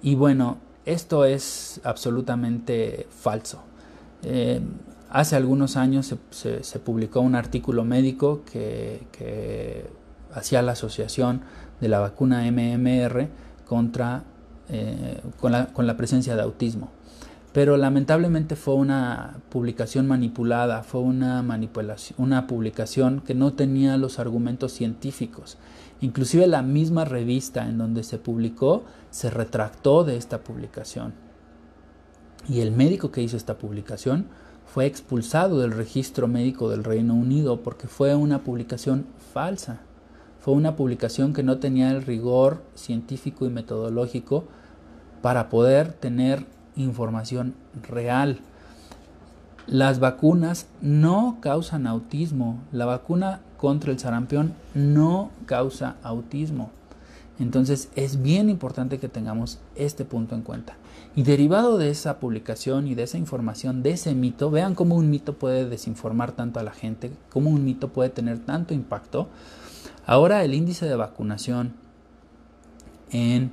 [0.01, 3.63] Y bueno, esto es absolutamente falso.
[4.23, 4.62] Eh,
[5.10, 9.88] hace algunos años se, publicó un artículo médico que,
[10.34, 11.41] hacía la asociación
[11.82, 13.30] de la vacuna MMR
[13.65, 14.24] contra,
[14.69, 16.91] eh, con, la, con la presencia de autismo
[17.54, 24.17] pero lamentablemente fue una publicación manipulada, fue una manipulación, una publicación que no tenía los
[24.17, 25.60] argumentos científicos.
[26.02, 31.13] Inclusive la misma revista en donde se publicó se retractó de esta publicación.
[32.50, 34.26] Y el médico que hizo esta publicación
[34.65, 39.82] fue expulsado del registro médico del Reino Unido porque fue una publicación falsa.
[40.43, 44.43] Fue una publicación que no tenía el rigor científico y metodológico
[45.21, 47.56] para poder tener información
[47.89, 48.41] real.
[49.67, 52.60] Las vacunas no causan autismo.
[52.73, 56.71] La vacuna contra el sarampión no causa autismo.
[57.39, 60.75] Entonces es bien importante que tengamos este punto en cuenta.
[61.15, 65.10] Y derivado de esa publicación y de esa información, de ese mito, vean cómo un
[65.10, 69.29] mito puede desinformar tanto a la gente, cómo un mito puede tener tanto impacto.
[70.05, 71.73] Ahora el índice de vacunación
[73.11, 73.51] en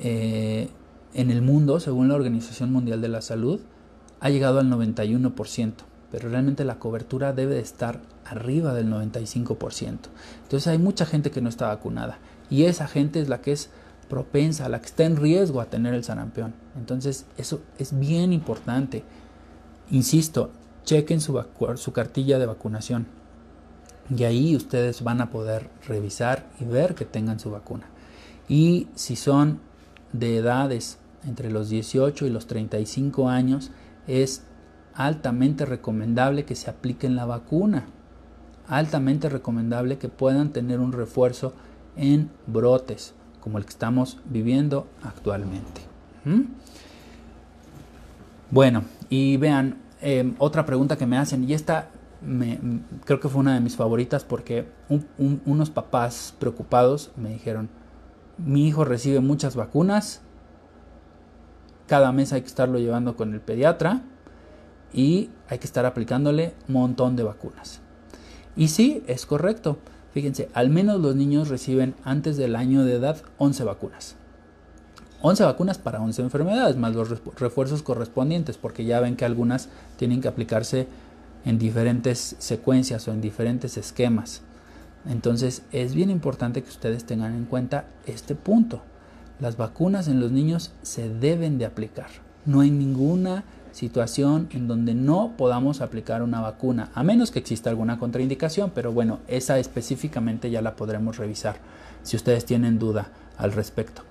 [0.00, 0.68] eh,
[1.14, 3.60] en el mundo, según la Organización Mundial de la Salud,
[4.20, 5.72] ha llegado al 91%,
[6.10, 9.98] pero realmente la cobertura debe de estar arriba del 95%.
[10.42, 12.18] Entonces hay mucha gente que no está vacunada
[12.50, 13.70] y esa gente es la que es
[14.08, 16.54] propensa, la que está en riesgo a tener el sarampión.
[16.76, 19.04] Entonces eso es bien importante.
[19.90, 20.50] Insisto,
[20.84, 21.42] chequen su,
[21.76, 23.06] su cartilla de vacunación
[24.14, 27.86] y ahí ustedes van a poder revisar y ver que tengan su vacuna.
[28.48, 29.60] Y si son
[30.12, 33.70] de edades entre los 18 y los 35 años
[34.06, 34.42] es
[34.94, 37.86] altamente recomendable que se apliquen la vacuna.
[38.68, 41.52] Altamente recomendable que puedan tener un refuerzo
[41.96, 45.82] en brotes como el que estamos viviendo actualmente.
[46.24, 46.42] ¿Mm?
[48.50, 51.88] Bueno, y vean, em, otra pregunta que me hacen, y esta
[53.04, 54.66] creo que fue una de mis favoritas porque
[55.18, 57.68] unos papás preocupados me dijeron,
[58.38, 60.22] mi hijo recibe muchas vacunas,
[61.86, 64.02] cada mes hay que estarlo llevando con el pediatra
[64.92, 67.80] y hay que estar aplicándole un montón de vacunas.
[68.56, 69.78] Y sí, es correcto.
[70.12, 74.16] Fíjense, al menos los niños reciben antes del año de edad 11 vacunas.
[75.20, 80.20] 11 vacunas para 11 enfermedades, más los refuerzos correspondientes, porque ya ven que algunas tienen
[80.20, 80.86] que aplicarse
[81.48, 84.42] en diferentes secuencias o en diferentes esquemas.
[85.08, 88.82] Entonces es bien importante que ustedes tengan en cuenta este punto.
[89.40, 92.08] Las vacunas en los niños se deben de aplicar.
[92.44, 97.70] No hay ninguna situación en donde no podamos aplicar una vacuna, a menos que exista
[97.70, 101.56] alguna contraindicación, pero bueno, esa específicamente ya la podremos revisar
[102.02, 103.08] si ustedes tienen duda
[103.38, 104.02] al respecto.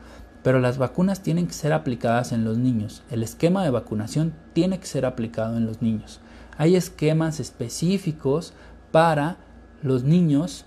[0.41, 3.04] Pero las vacunas tienen que ser aplicadas en los niños.
[3.12, 6.19] El esquema de vacunación tiene que ser aplicado en los niños.
[6.58, 8.54] Hay esquemas específicos
[8.91, 9.38] para
[9.84, 10.65] los niños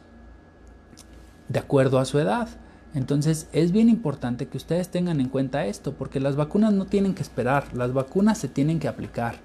[1.49, 2.49] de acuerdo a su edad.
[2.95, 7.15] Entonces es bien importante que ustedes tengan en cuenta esto, porque las vacunas no tienen
[7.15, 9.37] que esperar, las vacunas se tienen que aplicar.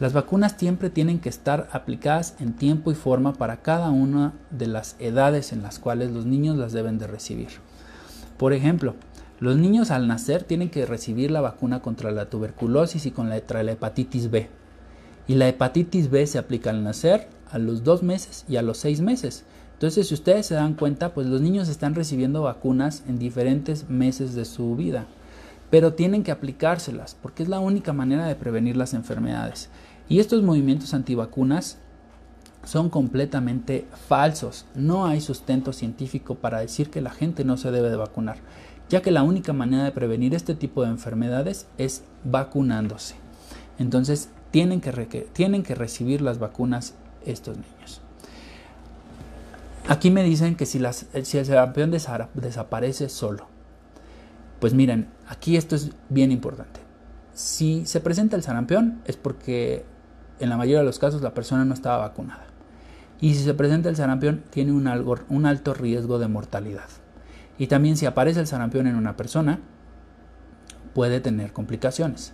[0.00, 4.68] Las vacunas siempre tienen que estar aplicadas en tiempo y forma para cada una de
[4.68, 7.48] las edades en las cuales los niños las deben de recibir.
[8.36, 8.94] Por ejemplo,
[9.40, 13.72] los niños al nacer tienen que recibir la vacuna contra la tuberculosis y contra la
[13.72, 14.48] hepatitis B.
[15.28, 18.78] Y la hepatitis B se aplica al nacer, a los dos meses y a los
[18.78, 19.44] seis meses.
[19.74, 24.34] Entonces, si ustedes se dan cuenta, pues los niños están recibiendo vacunas en diferentes meses
[24.34, 25.06] de su vida,
[25.70, 29.68] pero tienen que aplicárselas porque es la única manera de prevenir las enfermedades.
[30.08, 31.78] Y estos movimientos antivacunas
[32.64, 34.66] son completamente falsos.
[34.74, 38.38] No hay sustento científico para decir que la gente no se debe de vacunar,
[38.88, 43.14] ya que la única manera de prevenir este tipo de enfermedades es vacunándose.
[43.78, 44.92] Entonces, tienen que,
[45.32, 48.00] tienen que recibir las vacunas estos niños.
[49.88, 53.46] Aquí me dicen que si, las, si el sarampión desaparece solo.
[54.60, 56.80] Pues miren, aquí esto es bien importante.
[57.32, 59.84] Si se presenta el sarampión es porque
[60.40, 62.46] en la mayoría de los casos la persona no estaba vacunada.
[63.20, 64.86] Y si se presenta el sarampión tiene un,
[65.28, 66.88] un alto riesgo de mortalidad.
[67.58, 69.60] Y también si aparece el sarampión en una persona
[70.94, 72.32] puede tener complicaciones.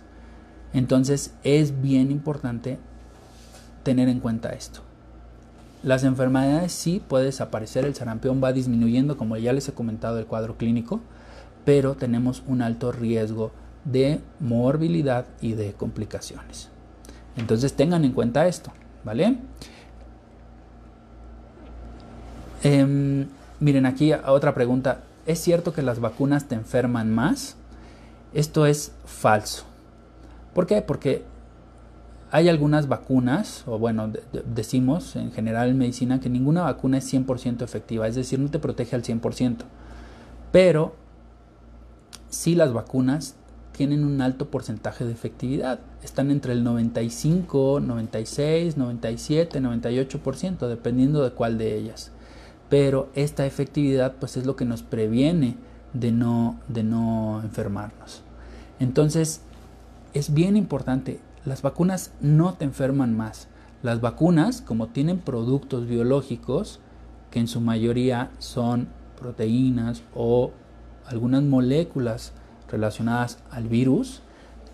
[0.75, 2.77] Entonces es bien importante
[3.83, 4.81] tener en cuenta esto.
[5.83, 10.25] Las enfermedades sí puede desaparecer, el sarampión va disminuyendo, como ya les he comentado el
[10.25, 10.99] cuadro clínico,
[11.63, 13.53] pero tenemos un alto riesgo
[13.85, 16.67] de morbilidad y de complicaciones.
[17.37, 18.73] Entonces tengan en cuenta esto,
[19.05, 19.37] ¿vale?
[22.63, 23.27] Em,
[23.61, 25.03] miren aquí otra pregunta.
[25.25, 27.55] ¿Es cierto que las vacunas te enferman más?
[28.33, 29.65] Esto es falso.
[30.55, 30.81] ¿Por qué?
[30.81, 31.25] Porque
[32.31, 34.09] hay algunas vacunas, o bueno,
[34.45, 38.57] decimos en general en medicina que ninguna vacuna es 100% efectiva, es decir, no te
[38.57, 39.57] protege al 100%.
[40.53, 40.95] Pero
[42.29, 43.35] sí las vacunas
[43.73, 45.81] tienen un alto porcentaje de efectividad.
[46.01, 52.11] Están entre el 95, 96, 97, 98%, dependiendo de cuál de ellas.
[52.69, 55.57] Pero esta efectividad pues es lo que nos previene
[55.91, 58.21] de no, de no enfermarnos.
[58.79, 59.41] Entonces,
[60.15, 63.47] es bien importante las vacunas no te enferman más.
[63.83, 66.79] Las vacunas, como tienen productos biológicos,
[67.29, 68.87] que en su mayoría son
[69.19, 70.51] proteínas o
[71.05, 72.33] algunas moléculas
[72.67, 74.23] relacionadas al virus,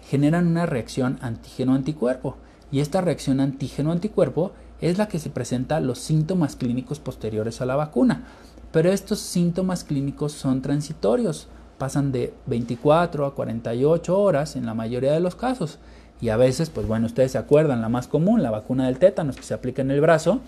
[0.08, 2.38] generan una reacción antígeno-anticuerpo.
[2.72, 7.76] Y esta reacción antígeno-anticuerpo es la que se presenta los síntomas clínicos posteriores a la
[7.76, 8.24] vacuna.
[8.72, 11.50] Pero estos síntomas clínicos son transitorios,
[11.82, 15.80] pasan de 24 a 48 horas en la mayoría de los casos.
[16.22, 19.36] Y a veces, pues bueno, ustedes se acuerdan, la más común, la vacuna del tétanos
[19.36, 20.42] que se aplica en el brazo,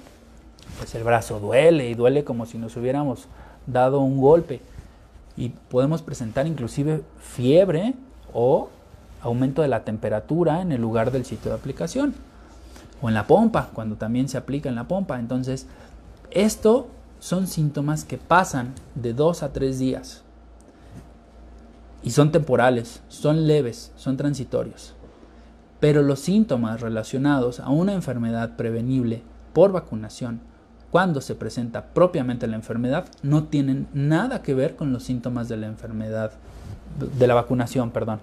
[0.77, 3.25] pues el brazo duele y duele como si nos hubiéramos
[3.65, 4.61] dado un golpe.
[5.35, 7.95] Y podemos presentar inclusive fiebre
[8.31, 8.69] o
[9.19, 12.13] aumento de la temperatura en el lugar del sitio de aplicación.
[13.01, 15.17] O en la pompa, cuando también se aplica en la pompa.
[15.17, 15.65] Entonces,
[16.29, 20.22] esto son síntomas que pasan de dos a tres días.
[22.03, 24.93] Y son temporales, son leves, son transitorios
[25.83, 30.39] pero los síntomas relacionados a una enfermedad prevenible por vacunación,
[30.91, 35.57] cuando se presenta propiamente la enfermedad, no tienen nada que ver con los síntomas de
[35.57, 36.31] la enfermedad,
[37.19, 38.21] de la vacunación, perdón.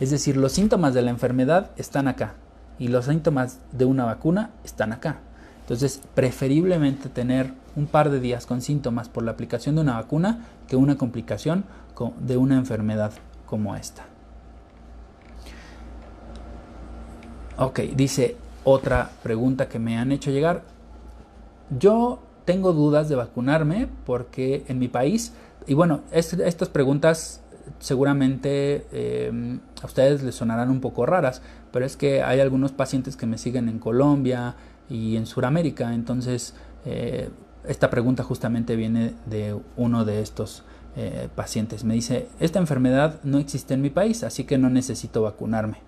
[0.00, 2.34] Es decir, los síntomas de la enfermedad están acá
[2.78, 5.20] y los síntomas de una vacuna están acá.
[5.62, 10.46] Entonces, preferiblemente tener un par de días con síntomas por la aplicación de una vacuna
[10.66, 11.64] que una complicación
[12.20, 13.12] de una enfermedad
[13.46, 14.04] como esta.
[17.56, 20.62] Ok, dice otra pregunta que me han hecho llegar.
[21.78, 25.32] Yo tengo dudas de vacunarme porque en mi país,
[25.66, 27.42] y bueno, estas preguntas
[27.78, 33.16] seguramente eh, a ustedes les sonarán un poco raras, pero es que hay algunos pacientes
[33.16, 34.56] que me siguen en Colombia
[34.88, 36.54] y en Sudamérica, entonces
[36.86, 37.28] eh,
[37.66, 40.62] esta pregunta justamente viene de uno de estos
[40.96, 41.84] eh, pacientes.
[41.84, 45.78] Me dice, esta enfermedad no existe en mi país, así que no necesito vacunarme.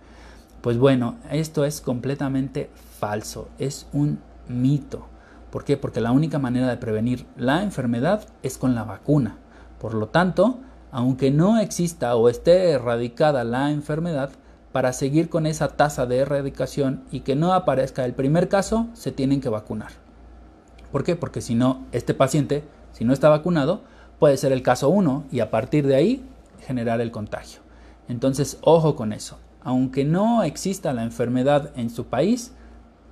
[0.60, 5.06] Pues bueno, esto es completamente falso, es un mito.
[5.50, 5.76] ¿Por qué?
[5.76, 9.38] Porque la única manera de prevenir la enfermedad es con la vacuna.
[9.80, 10.60] Por lo tanto,
[10.92, 14.30] aunque no exista o esté erradicada la enfermedad,
[14.72, 19.10] para seguir con esa tasa de erradicación y que no aparezca el primer caso, se
[19.10, 19.90] tienen que vacunar.
[20.92, 21.16] ¿Por qué?
[21.16, 23.82] Porque si no, este paciente, si no está vacunado,
[24.18, 26.24] puede ser el caso 1 y a partir de ahí
[26.60, 27.60] generar el contagio.
[28.08, 29.38] Entonces, ojo con eso.
[29.62, 32.52] Aunque no exista la enfermedad en su país,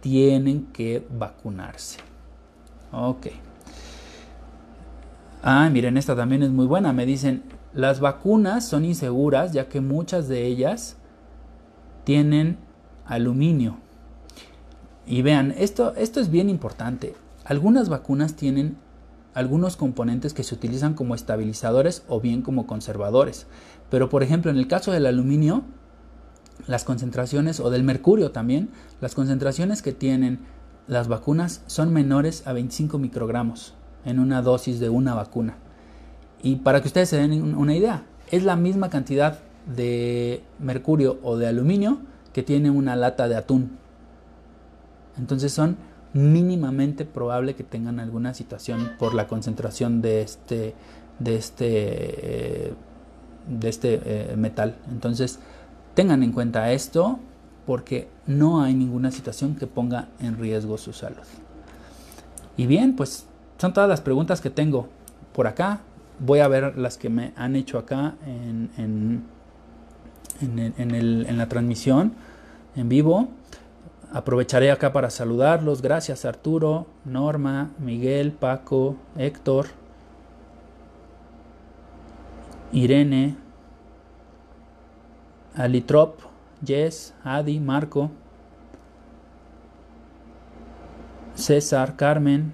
[0.00, 1.98] tienen que vacunarse.
[2.92, 3.28] Ok.
[5.42, 6.92] Ah, miren, esta también es muy buena.
[6.92, 7.42] Me dicen,
[7.74, 10.96] las vacunas son inseguras ya que muchas de ellas
[12.04, 12.58] tienen
[13.06, 13.76] aluminio.
[15.06, 17.14] Y vean, esto, esto es bien importante.
[17.49, 18.76] Algunas vacunas tienen
[19.32, 23.46] algunos componentes que se utilizan como estabilizadores o bien como conservadores.
[23.88, 25.62] Pero por ejemplo, en el caso del aluminio,
[26.66, 28.68] las concentraciones, o del mercurio también,
[29.01, 30.40] las concentraciones que tienen
[30.88, 33.72] las vacunas son menores a 25 microgramos
[34.05, 35.57] en una dosis de una vacuna.
[36.42, 39.38] Y para que ustedes se den una idea, es la misma cantidad
[39.74, 42.01] de mercurio o de aluminio
[42.34, 43.78] que tiene una lata de atún.
[45.16, 50.74] Entonces son mínimamente probable que tengan alguna situación por la concentración de este
[51.18, 52.74] de este eh,
[53.48, 54.76] de este eh, metal.
[54.90, 55.38] Entonces
[55.94, 57.18] tengan en cuenta esto
[57.66, 61.26] porque no hay ninguna situación que ponga en riesgo su salud.
[62.56, 63.26] Y bien, pues
[63.59, 64.88] son todas las preguntas que tengo
[65.32, 65.80] por acá.
[66.18, 69.24] Voy a ver las que me han hecho acá en, en,
[70.40, 72.14] en, la transmisión
[72.74, 73.28] en vivo.
[74.12, 75.82] Aprovecharé acá para saludarlos.
[75.82, 79.66] Gracias Arturo, Norma, Miguel, Paco, Héctor,
[82.72, 83.36] Irene,
[85.54, 86.20] Alitrop,
[86.64, 88.11] Jess, Adi, Marco,
[91.34, 92.52] César, Carmen,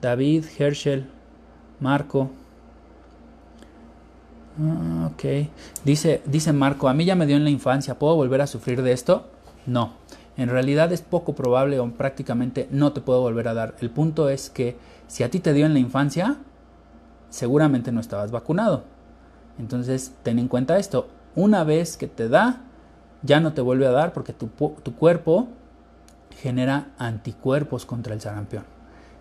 [0.00, 1.08] David, Herschel,
[1.80, 2.30] Marco.
[4.60, 5.48] Ah, ok.
[5.84, 8.82] Dice, dice Marco, a mí ya me dio en la infancia, ¿puedo volver a sufrir
[8.82, 9.26] de esto?
[9.66, 9.92] No.
[10.38, 13.74] En realidad es poco probable o prácticamente no te puedo volver a dar.
[13.80, 16.36] El punto es que si a ti te dio en la infancia,
[17.28, 18.84] seguramente no estabas vacunado.
[19.58, 21.08] Entonces, ten en cuenta esto.
[21.34, 22.62] Una vez que te da,
[23.22, 24.48] ya no te vuelve a dar porque tu,
[24.94, 25.48] cuerpo
[26.40, 28.64] genera anticuerpos contra el sarampión.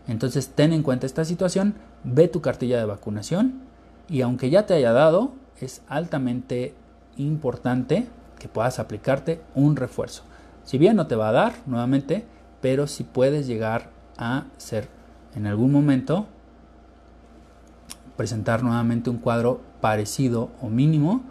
[0.08, 3.62] Entonces ten en cuenta esta situación, ve tu cartilla de vacunación
[4.08, 6.76] y aunque ya te haya dado, es altamente
[7.18, 8.08] importante
[8.40, 10.24] que puedas aplicarte un refuerzo.
[10.68, 12.26] Si bien no te va a dar nuevamente,
[12.60, 14.90] pero si puedes llegar a ser
[15.34, 16.28] en algún momento
[18.18, 21.22] presentar nuevamente un cuadro parecido o mínimo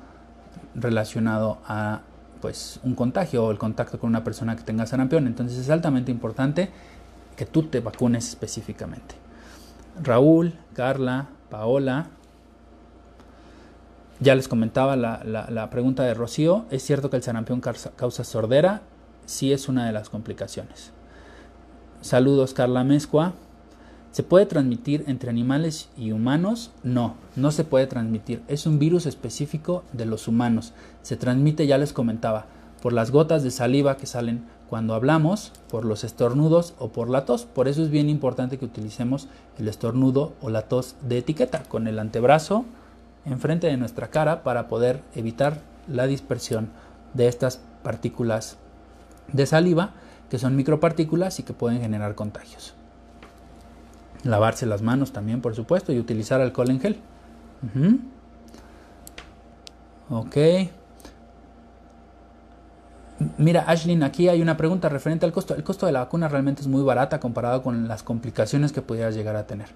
[0.74, 2.00] relacionado a
[2.40, 5.26] pues un contagio o el contacto con una persona que tenga sarampión.
[5.26, 6.70] Entonces es altamente importante
[7.36, 9.16] que tú te vacunes específicamente.
[10.02, 12.06] Raúl, Carla, Paola,
[14.18, 18.80] ya les comentaba la, pregunta de Rocío, ¿es cierto que el sarampión causa sordera?
[19.26, 20.92] Sí es una de las complicaciones.
[22.00, 23.34] Saludos Carla Mezcua.
[24.12, 26.70] ¿Se puede transmitir entre animales y humanos?
[26.82, 28.42] No, no se puede transmitir.
[28.48, 30.72] Es un virus específico de los humanos.
[31.02, 32.46] Se transmite, ya les comentaba,
[32.80, 37.26] por las gotas de saliva que salen cuando hablamos, por los estornudos o por la
[37.26, 37.44] tos.
[37.44, 41.86] Por eso es bien importante que utilicemos el estornudo o la tos de etiqueta con
[41.86, 42.64] el antebrazo
[43.26, 46.70] enfrente de nuestra cara para poder evitar la dispersión
[47.12, 48.56] de estas partículas
[49.32, 49.94] de saliva
[50.30, 52.74] que son micropartículas y que pueden generar contagios.
[54.24, 56.96] Lavarse las manos también, por supuesto, y utilizar alcohol en gel.
[60.10, 60.36] Ok.
[63.38, 65.54] Mira, Ashlyn, aquí hay una pregunta referente al costo.
[65.54, 69.14] El costo de la vacuna realmente es muy barata comparado con las complicaciones que pudieras
[69.14, 69.68] llegar a tener.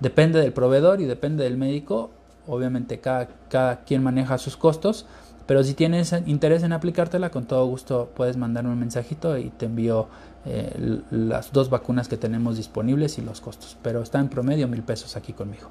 [0.00, 2.10] Depende del proveedor y depende del médico.
[2.46, 5.06] Obviamente cada, cada quien maneja sus costos,
[5.46, 9.66] Pero si tienes interés en aplicártela, con todo gusto puedes mandarme un mensajito y te
[9.66, 10.08] envío
[10.46, 13.76] eh, las dos vacunas que tenemos disponibles y los costos.
[13.82, 15.68] Pero está en promedio mil pesos aquí conmigo.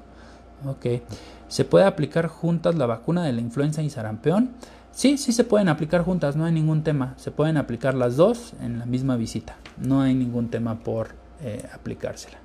[0.66, 1.02] Ok.
[1.48, 4.50] ¿Se puede aplicar juntas la vacuna de la influenza y sarampión?
[4.92, 7.14] Sí, sí se pueden aplicar juntas, no hay ningún tema.
[7.16, 9.56] Se pueden aplicar las dos en la misma visita.
[9.76, 11.08] No hay ningún tema por
[11.42, 12.38] eh, aplicársela.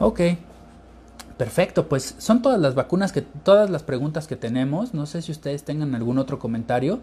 [0.00, 0.20] Ok.
[1.38, 4.92] Perfecto, pues son todas las vacunas que, todas las preguntas que tenemos.
[4.92, 6.98] No sé si ustedes tengan algún otro comentario.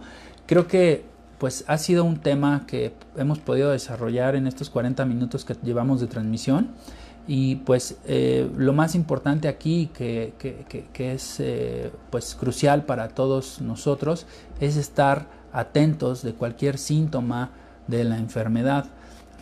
[0.45, 1.05] Creo que
[1.37, 6.01] pues ha sido un tema que hemos podido desarrollar en estos 40 minutos que llevamos
[6.01, 6.71] de transmisión.
[7.27, 13.61] Y pues eh, lo más importante aquí que, que, es eh, pues crucial para todos
[13.61, 14.27] nosotros
[14.59, 17.51] es estar atentos de cualquier síntoma
[17.87, 18.85] de la enfermedad.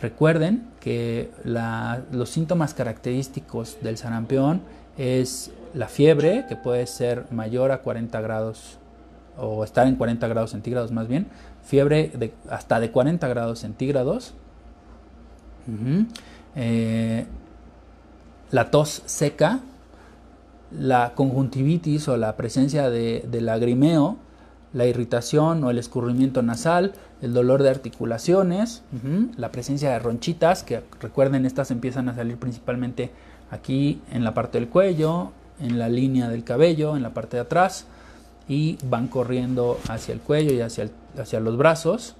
[0.00, 1.30] Recuerden que
[2.12, 4.62] los síntomas característicos del sarampión
[4.98, 8.78] es la fiebre, que puede ser mayor a 40 grados
[9.36, 11.26] o estar en 40 grados centígrados más bien,
[11.64, 14.34] fiebre de, hasta de 40 grados centígrados,
[16.54, 17.26] eh,
[18.50, 19.60] la tos seca,
[20.70, 24.16] la conjuntivitis o la presencia de, lagrimeo,
[24.72, 26.92] la irritación o el escurrimiento nasal,
[27.22, 28.82] el dolor de articulaciones,
[29.36, 33.10] la presencia de ronchitas, que recuerden estas empiezan a salir principalmente
[33.54, 37.42] aquí en la parte del cuello, en la línea del cabello, en la parte de
[37.42, 37.86] atrás
[38.48, 42.16] y van corriendo hacia el cuello y hacia, hacia los brazos.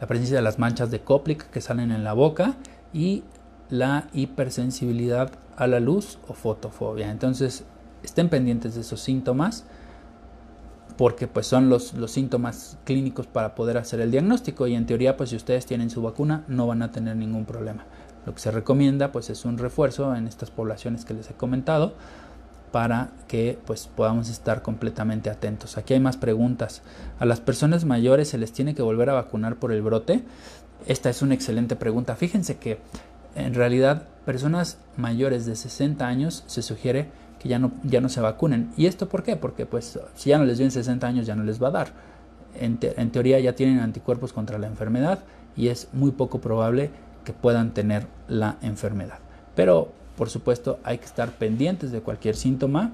[0.00, 2.56] La presencia de las manchas de Koplik que salen en la boca
[2.92, 3.22] y
[3.70, 7.10] la hipersensibilidad a la luz o fotofobia.
[7.10, 7.64] Entonces,
[8.02, 9.64] estén pendientes de esos síntomas
[10.96, 15.16] porque pues son los, los, síntomas clínicos para poder hacer el diagnóstico y en teoría
[15.16, 17.84] pues si ustedes tienen su vacuna no van a tener ningún problema.
[18.26, 21.94] Lo que se recomienda pues es un refuerzo en estas poblaciones que les he comentado
[22.72, 25.78] para que pues podamos estar completamente atentos.
[25.78, 26.82] Aquí hay más preguntas.
[27.20, 30.24] ¿A las personas mayores se les tiene que volver a vacunar por el brote?
[30.86, 32.16] Esta es una excelente pregunta.
[32.16, 32.78] Fíjense que
[33.36, 37.08] en realidad personas mayores de 60 años se sugiere
[37.38, 38.72] que ya no, ya no se vacunen.
[38.76, 39.36] ¿Y esto por qué?
[39.36, 41.92] Porque pues si ya no les dio 60 años ya no les va a dar.
[42.58, 45.20] En, en teoría ya tienen anticuerpos contra la enfermedad
[45.56, 46.90] y es muy poco probable
[47.26, 49.18] que puedan tener la enfermedad.
[49.56, 52.92] Pero, por supuesto, hay que estar pendientes de cualquier síntoma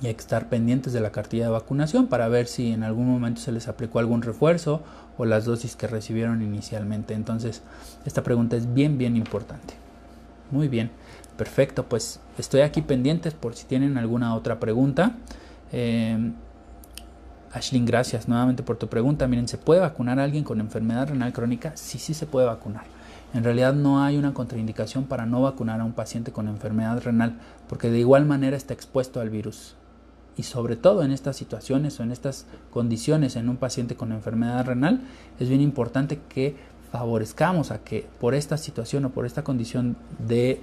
[0.00, 3.06] y hay que estar pendientes de la cartilla de vacunación para ver si en algún
[3.06, 4.82] momento se les aplicó algún refuerzo
[5.18, 7.12] o las dosis que recibieron inicialmente.
[7.12, 7.62] Entonces,
[8.06, 9.74] esta pregunta es bien, bien importante.
[10.50, 10.90] Muy bien,
[11.36, 11.84] perfecto.
[11.84, 15.12] Pues estoy aquí pendientes por si tienen alguna otra pregunta.
[15.72, 16.32] Eh,
[17.84, 19.28] gracias nuevamente por tu pregunta.
[19.28, 21.72] Miren, ¿se puede vacunar a alguien con enfermedad renal crónica?
[21.74, 22.95] Sí, sí se puede vacunar.
[23.34, 27.38] En realidad no hay una contraindicación para no vacunar a un paciente con enfermedad renal,
[27.68, 29.74] porque de igual manera está expuesto al virus.
[30.36, 34.64] Y sobre todo en estas situaciones o en estas condiciones en un paciente con enfermedad
[34.66, 35.00] renal,
[35.40, 36.56] es bien importante que
[36.92, 40.60] favorezcamos a que por esta situación o por esta condición de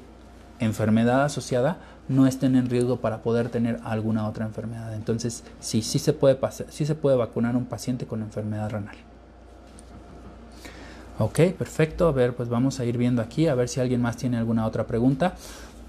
[0.59, 4.93] enfermedad asociada no estén en riesgo para poder tener alguna otra enfermedad.
[4.93, 6.37] Entonces, sí, sí se puede,
[6.69, 8.95] sí se puede vacunar a un paciente con enfermedad renal.
[11.19, 12.07] Ok, perfecto.
[12.07, 14.65] A ver, pues vamos a ir viendo aquí, a ver si alguien más tiene alguna
[14.65, 15.35] otra pregunta.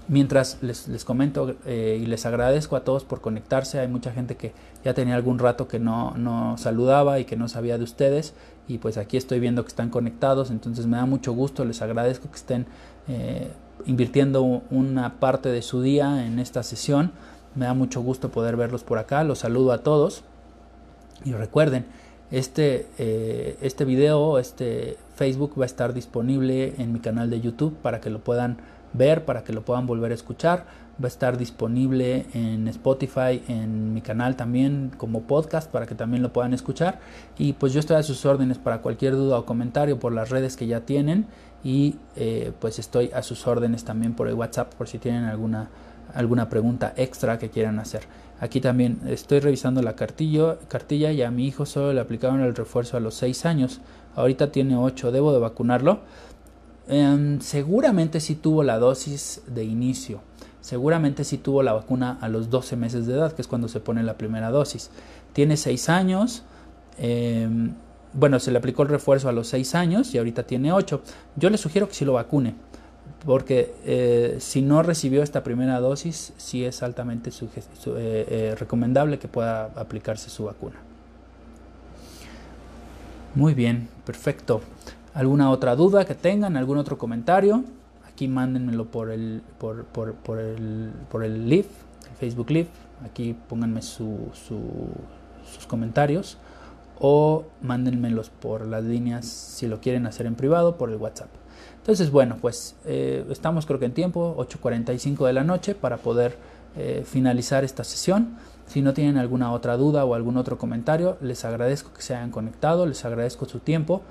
[0.07, 4.37] Mientras les, les comento eh, y les agradezco a todos por conectarse, hay mucha gente
[4.37, 4.53] que
[4.83, 8.35] ya tenía algún rato que no, no saludaba y que no sabía de ustedes
[8.67, 12.29] y pues aquí estoy viendo que están conectados, entonces me da mucho gusto, les agradezco
[12.29, 12.67] que estén
[13.07, 13.51] eh,
[13.87, 17.11] invirtiendo una parte de su día en esta sesión,
[17.55, 20.23] me da mucho gusto poder verlos por acá, los saludo a todos
[21.23, 21.85] y recuerden,
[22.29, 27.75] este, eh, este video, este Facebook va a estar disponible en mi canal de YouTube
[27.81, 28.57] para que lo puedan
[28.93, 30.65] ver, para que lo puedan volver a escuchar.
[31.01, 36.23] Va a estar disponible en Spotify, en mi canal también como podcast para que también
[36.23, 36.99] lo puedan escuchar.
[37.37, 40.55] Y pues yo estoy a sus órdenes para cualquier duda o comentario por las redes
[40.55, 41.25] que ya tienen.
[41.63, 45.69] Y eh, pues estoy a sus órdenes también por el WhatsApp por si tienen alguna,
[46.13, 48.03] alguna pregunta extra que quieran hacer.
[48.39, 52.97] Aquí también estoy revisando la cartilla y a mi hijo solo le aplicaron el refuerzo
[52.97, 53.79] a los 6 años.
[54.15, 55.99] Ahorita tiene 8, ¿debo de vacunarlo?
[56.87, 60.21] Em, seguramente sí tuvo la dosis de inicio.
[60.59, 63.79] Seguramente sí tuvo la vacuna a los 12 meses de edad, que es cuando se
[63.79, 64.89] pone la primera dosis.
[65.31, 66.43] Tiene 6 años.
[66.97, 67.73] Em,
[68.13, 71.01] bueno, se le aplicó el refuerzo a los 6 años y ahorita tiene 8.
[71.37, 72.55] Yo le sugiero que sí lo vacune
[73.25, 77.45] porque eh, si no recibió esta primera dosis, sí es altamente eh,
[77.87, 80.75] eh, recomendable que pueda aplicarse su vacuna.
[83.33, 84.61] Muy bien, perfecto.
[85.13, 86.55] ¿Alguna otra duda que tengan?
[86.55, 87.63] ¿Algún otro comentario?
[88.07, 89.85] Aquí mándenmelo por el, por,
[90.39, 91.67] el, por el Live,
[92.11, 92.69] el Facebook Live.
[93.03, 96.37] Aquí pónganme su, sus comentarios
[96.99, 101.29] o mándenmelos por las líneas si lo quieren hacer en privado por el WhatsApp.
[101.85, 106.35] Entonces, bueno, pues eh, estamos creo que en tiempo, 8.45 de la noche, para poder
[106.75, 108.37] eh, finalizar esta sesión.
[108.65, 112.31] Si no tienen alguna otra duda o algún otro comentario, les agradezco que se hayan
[112.31, 114.01] conectado, les agradezco su tiempo.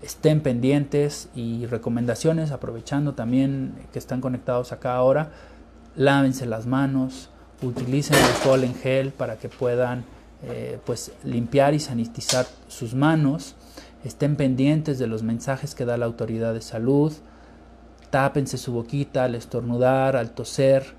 [0.00, 5.32] Estén pendientes y recomendaciones, aprovechando también que están conectados acá ahora,
[5.96, 7.28] lávense las manos,
[7.60, 10.06] utilicen alcohol en gel para que puedan
[10.44, 13.54] eh, pues limpiar y sanitizar sus manos,
[14.04, 17.12] estén pendientes de los mensajes que da la autoridad de salud,
[18.10, 20.94] tápense su boquita al estornudar, al toser,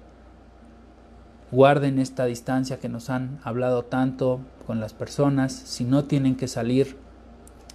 [1.52, 6.48] guarden esta distancia que nos han hablado tanto con las personas, si no tienen que
[6.48, 6.98] salir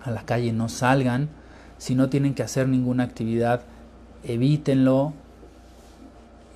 [0.03, 1.29] a la calle no salgan,
[1.76, 3.62] si no tienen que hacer ninguna actividad
[4.24, 5.12] evítenlo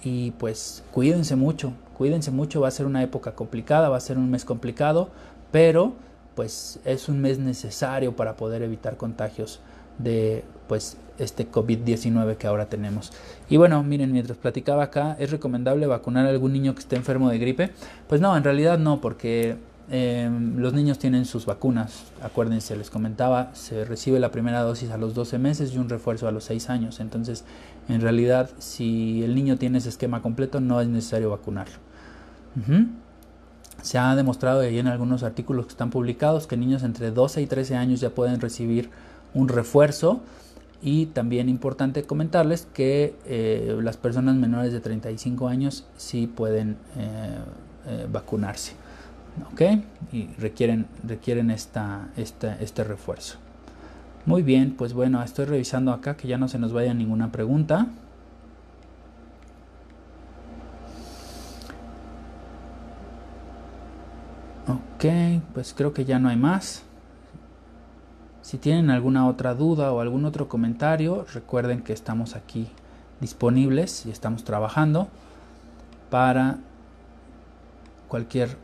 [0.03, 4.19] y pues cuídense mucho, cuídense mucho, va a ser una época complicada, va a ser
[4.19, 5.11] un mes complicado,
[5.53, 5.95] pero
[6.35, 9.61] pues es un mes necesario para poder evitar contagios
[9.99, 13.13] de pues este COVID-19 que ahora tenemos.
[13.49, 17.31] Y bueno, miren, mientras platicaba acá, ¿es recomendable vacunar a algún niño que esté enfermo
[17.31, 17.71] de gripe?
[18.09, 19.57] Pues no, en realidad no, porque
[19.91, 22.05] em, los niños tienen sus vacunas.
[22.23, 26.27] Acuérdense, les comentaba, se recibe la primera dosis a los 12 meses y un refuerzo
[26.27, 27.01] a los 6 años.
[27.01, 27.45] Entonces,
[27.89, 31.77] en realidad, si el niño tiene ese esquema completo, no es necesario vacunarlo.
[33.83, 37.47] Se ha demostrado ahí en algunos artículos que están publicados que niños entre 12 y
[37.47, 38.91] 13 años ya pueden recibir
[39.35, 40.21] un refuerzo
[40.83, 47.39] y también importante comentarles que eh, las personas menores de 35 años sí pueden eh,
[47.87, 48.73] eh, vacunarse.
[49.53, 49.63] ¿Ok?
[50.13, 53.39] Y requieren, requieren esta, este refuerzo.
[54.27, 57.89] Muy bien, pues bueno, estoy revisando acá que ya no se nos vaya ninguna pregunta.
[64.69, 65.05] Ok,
[65.55, 66.85] pues creo que ya no hay más.
[68.43, 72.69] Si tienen alguna otra duda o algún otro comentario, recuerden que estamos aquí
[73.21, 75.09] disponibles y estamos trabajando
[76.11, 76.59] para
[78.09, 78.57] cualquier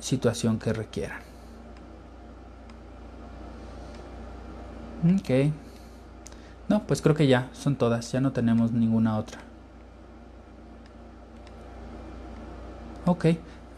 [0.00, 1.20] situación que requieran.
[5.14, 5.52] Ok.
[6.68, 9.38] No, pues creo que ya, son todas, ya no tenemos ninguna otra.
[13.04, 13.26] Ok.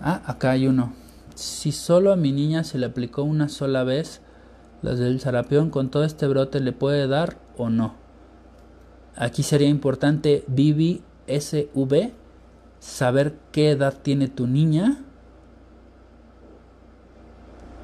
[0.00, 0.92] Ah, acá hay uno
[1.38, 4.20] si solo a mi niña se le aplicó una sola vez
[4.82, 7.94] las del sarapión, con todo este brote le puede dar o no.
[9.14, 12.12] Aquí sería importante Vivi SV
[12.80, 15.04] saber qué edad tiene tu niña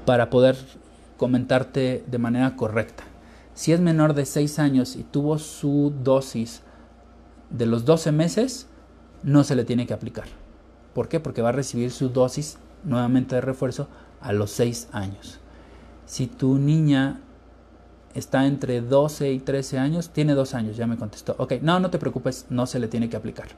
[0.04, 0.56] para poder
[1.16, 3.04] comentarte de manera correcta.
[3.54, 6.62] Si es menor de 6 años y tuvo su dosis
[7.50, 8.66] de los 12 meses,
[9.22, 10.26] no se le tiene que aplicar.
[10.92, 11.20] ¿Por qué?
[11.20, 13.88] Porque va a recibir su dosis nuevamente de refuerzo
[14.20, 15.38] a los 6 años.
[16.06, 17.20] Si tu niña
[18.14, 21.34] está entre 12 y 13 años, tiene 2 años, ya me contestó.
[21.38, 23.48] Ok, no, no te preocupes, no se le tiene que aplicar.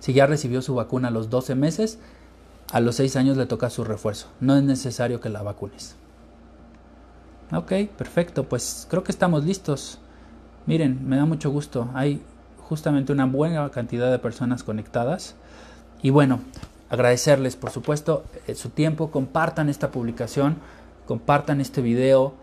[0.00, 1.98] Si ya recibió su vacuna a los 12 meses,
[2.72, 4.28] a los 6 años le toca su refuerzo.
[4.40, 5.96] No es necesario que la vacunes.
[7.52, 9.98] Ok, perfecto, pues creo que estamos listos.
[10.66, 11.90] Miren, me da mucho gusto.
[11.94, 12.22] Hay
[12.58, 15.34] justamente una buena cantidad de personas conectadas.
[16.02, 16.40] Y bueno,
[16.92, 20.58] agradecerles por supuesto eh, su tiempo, compartan esta publicación,
[21.06, 22.34] compartan este video,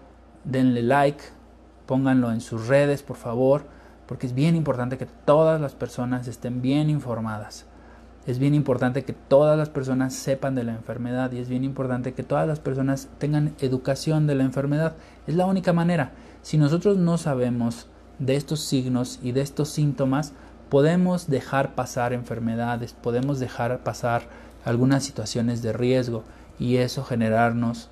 [0.44, 1.24] denle like,
[1.86, 3.66] pónganlo en sus redes por favor,
[4.08, 7.68] porque es bien importante que todas las personas estén bien informadas.
[8.26, 12.14] Es bien importante que todas las personas sepan de la enfermedad y es bien importante
[12.14, 14.96] que todas las personas tengan educación de la enfermedad.
[15.28, 16.12] Es la única manera.
[16.42, 17.88] Si nosotros no sabemos
[18.18, 20.34] de estos signos y de estos síntomas,
[20.70, 24.24] podemos dejar pasar enfermedades, podemos dejar pasar
[24.66, 26.24] algunas situaciones de riesgo
[26.60, 27.90] y eso generarnos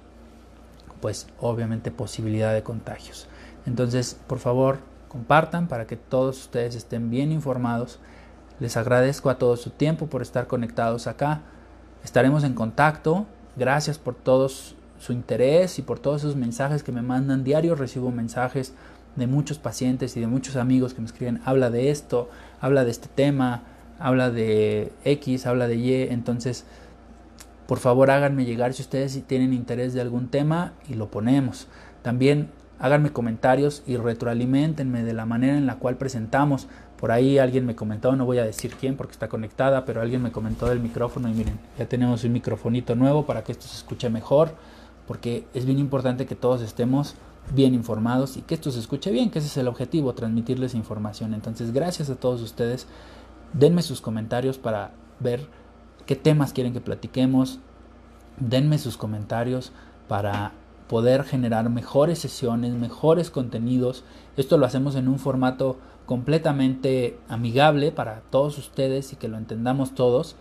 [1.02, 3.28] pues obviamente posibilidad de contagios.
[3.66, 8.00] Entonces, por favor, compartan para que todos ustedes estén bien informados.
[8.60, 11.42] Les agradezco a todo su tiempo por estar conectados acá.
[12.04, 13.26] Estaremos en contacto.
[13.56, 17.76] Gracias por todos su interés y por todos esos mensajes que me mandan diario.
[17.76, 18.74] Recibo mensajes
[19.18, 22.30] de muchos pacientes y de muchos amigos que me escriben, habla de esto,
[22.62, 23.64] habla de este tema,
[24.00, 26.66] habla de X, habla de Y, entonces
[27.68, 31.68] por favor háganme llegar si ustedes tienen interés de algún tema y lo ponemos.
[32.02, 32.50] También
[32.80, 36.68] háganme comentarios y retroalimentenme de la manera en la cual presentamos.
[36.98, 40.24] Por ahí alguien me comentó, no voy a decir quién porque está conectada, pero alguien
[40.24, 43.76] me comentó del micrófono y miren, ya tenemos un microfonito nuevo para que esto se
[43.76, 44.56] escuche mejor,
[45.06, 47.16] porque es bien importante que todos estemos
[47.54, 51.34] bien informados y que esto se escuche bien, que ese es el objetivo, transmitirles información.
[51.34, 52.88] Entonces, gracias a todos ustedes.
[53.54, 55.48] Denme sus comentarios para ver
[56.06, 57.60] qué temas quieren que platiquemos.
[58.40, 59.72] denme sus comentarios
[60.08, 60.52] para
[60.88, 64.04] poder generar mejores sesiones, mejores contenidos.
[64.38, 69.96] Esto lo hacemos en un formato completamente amigable para todos ustedes y que lo entendamos
[69.96, 70.36] todos.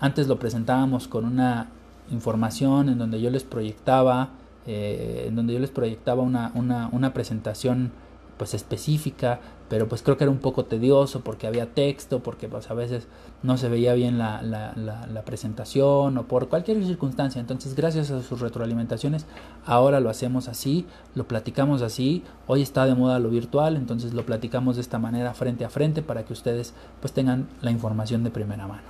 [0.00, 1.68] Antes lo presentábamos con una
[2.10, 4.30] información en donde yo les proyectaba,
[4.66, 7.92] eh, en donde yo les proyectaba una, una, una presentación
[8.36, 12.70] pues específica, pero pues creo que era un poco tedioso porque había texto, porque pues
[12.70, 13.06] a veces
[13.42, 17.40] no se veía bien la, la, la, presentación o por cualquier circunstancia.
[17.40, 19.26] Entonces gracias a sus retroalimentaciones
[19.64, 24.26] ahora lo hacemos así, lo platicamos así, hoy está de moda lo virtual, entonces lo
[24.26, 28.30] platicamos de esta manera frente a frente para que ustedes pues tengan la información de
[28.30, 28.88] primera mano.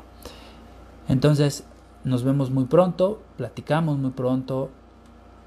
[1.09, 1.64] Entonces
[2.05, 4.70] nos vemos muy pronto, platicamos muy pronto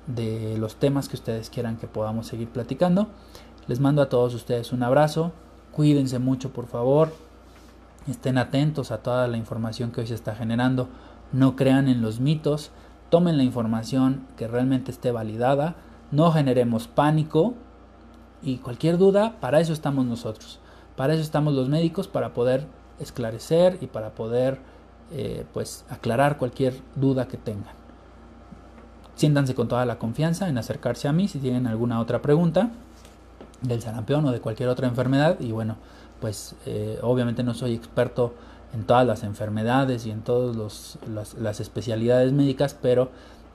[0.08, 3.08] de los temas que ustedes quieran que podamos seguir platicando.
[3.68, 5.32] Les mando a todos ustedes un abrazo.
[5.72, 7.14] Cuídense mucho, por favor.
[8.08, 10.88] Estén atentos a toda la información que hoy se está generando.
[11.32, 12.72] No crean en los mitos.
[13.10, 15.76] Tomen la información que realmente esté validada.
[16.12, 17.56] No generemos pánico.
[18.44, 20.60] Y cualquier duda, para eso estamos nosotros.
[20.96, 22.68] Para eso estamos los médicos, para poder
[23.00, 24.60] esclarecer y para poder
[25.12, 27.85] eh, pues aclarar cualquier duda que tengan.
[29.16, 32.72] Siéntanse con toda la confianza en acercarse a mí si tienen alguna otra pregunta
[33.62, 35.40] del sarampión o de cualquier otra enfermedad.
[35.40, 35.78] Y bueno
[36.20, 38.34] pues eh, obviamente no soy experto
[38.74, 43.10] en todas las enfermedades y en todas las, especialidades médicas pero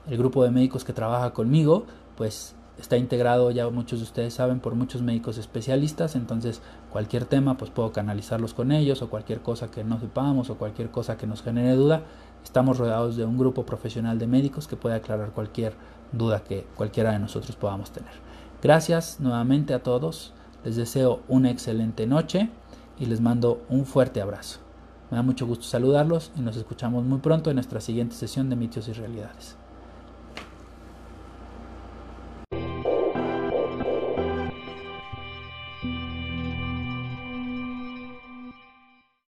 [0.09, 1.85] el grupo de médicos que trabaja conmigo
[2.17, 6.15] pues está integrado ya muchos de ustedes saben por muchos médicos especialistas.
[6.15, 10.55] Entonces cualquier tema pues puedo canalizarlos con ellos o cualquier cosa que no sepamos o
[10.55, 12.03] cualquier cosa que nos genere duda
[12.43, 15.73] estamos rodeados de un grupo profesional de médicos que puede aclarar cualquier
[16.11, 18.31] duda que cualquiera de nosotros podamos tener
[18.61, 20.33] Gracias nuevamente a todos,
[20.63, 22.51] les deseo una excelente noche
[22.99, 24.59] y les mando un fuerte abrazo.
[25.09, 28.55] Me da mucho gusto saludarlos y nos escuchamos muy pronto en nuestra siguiente sesión de
[28.55, 29.57] mitos y realidades.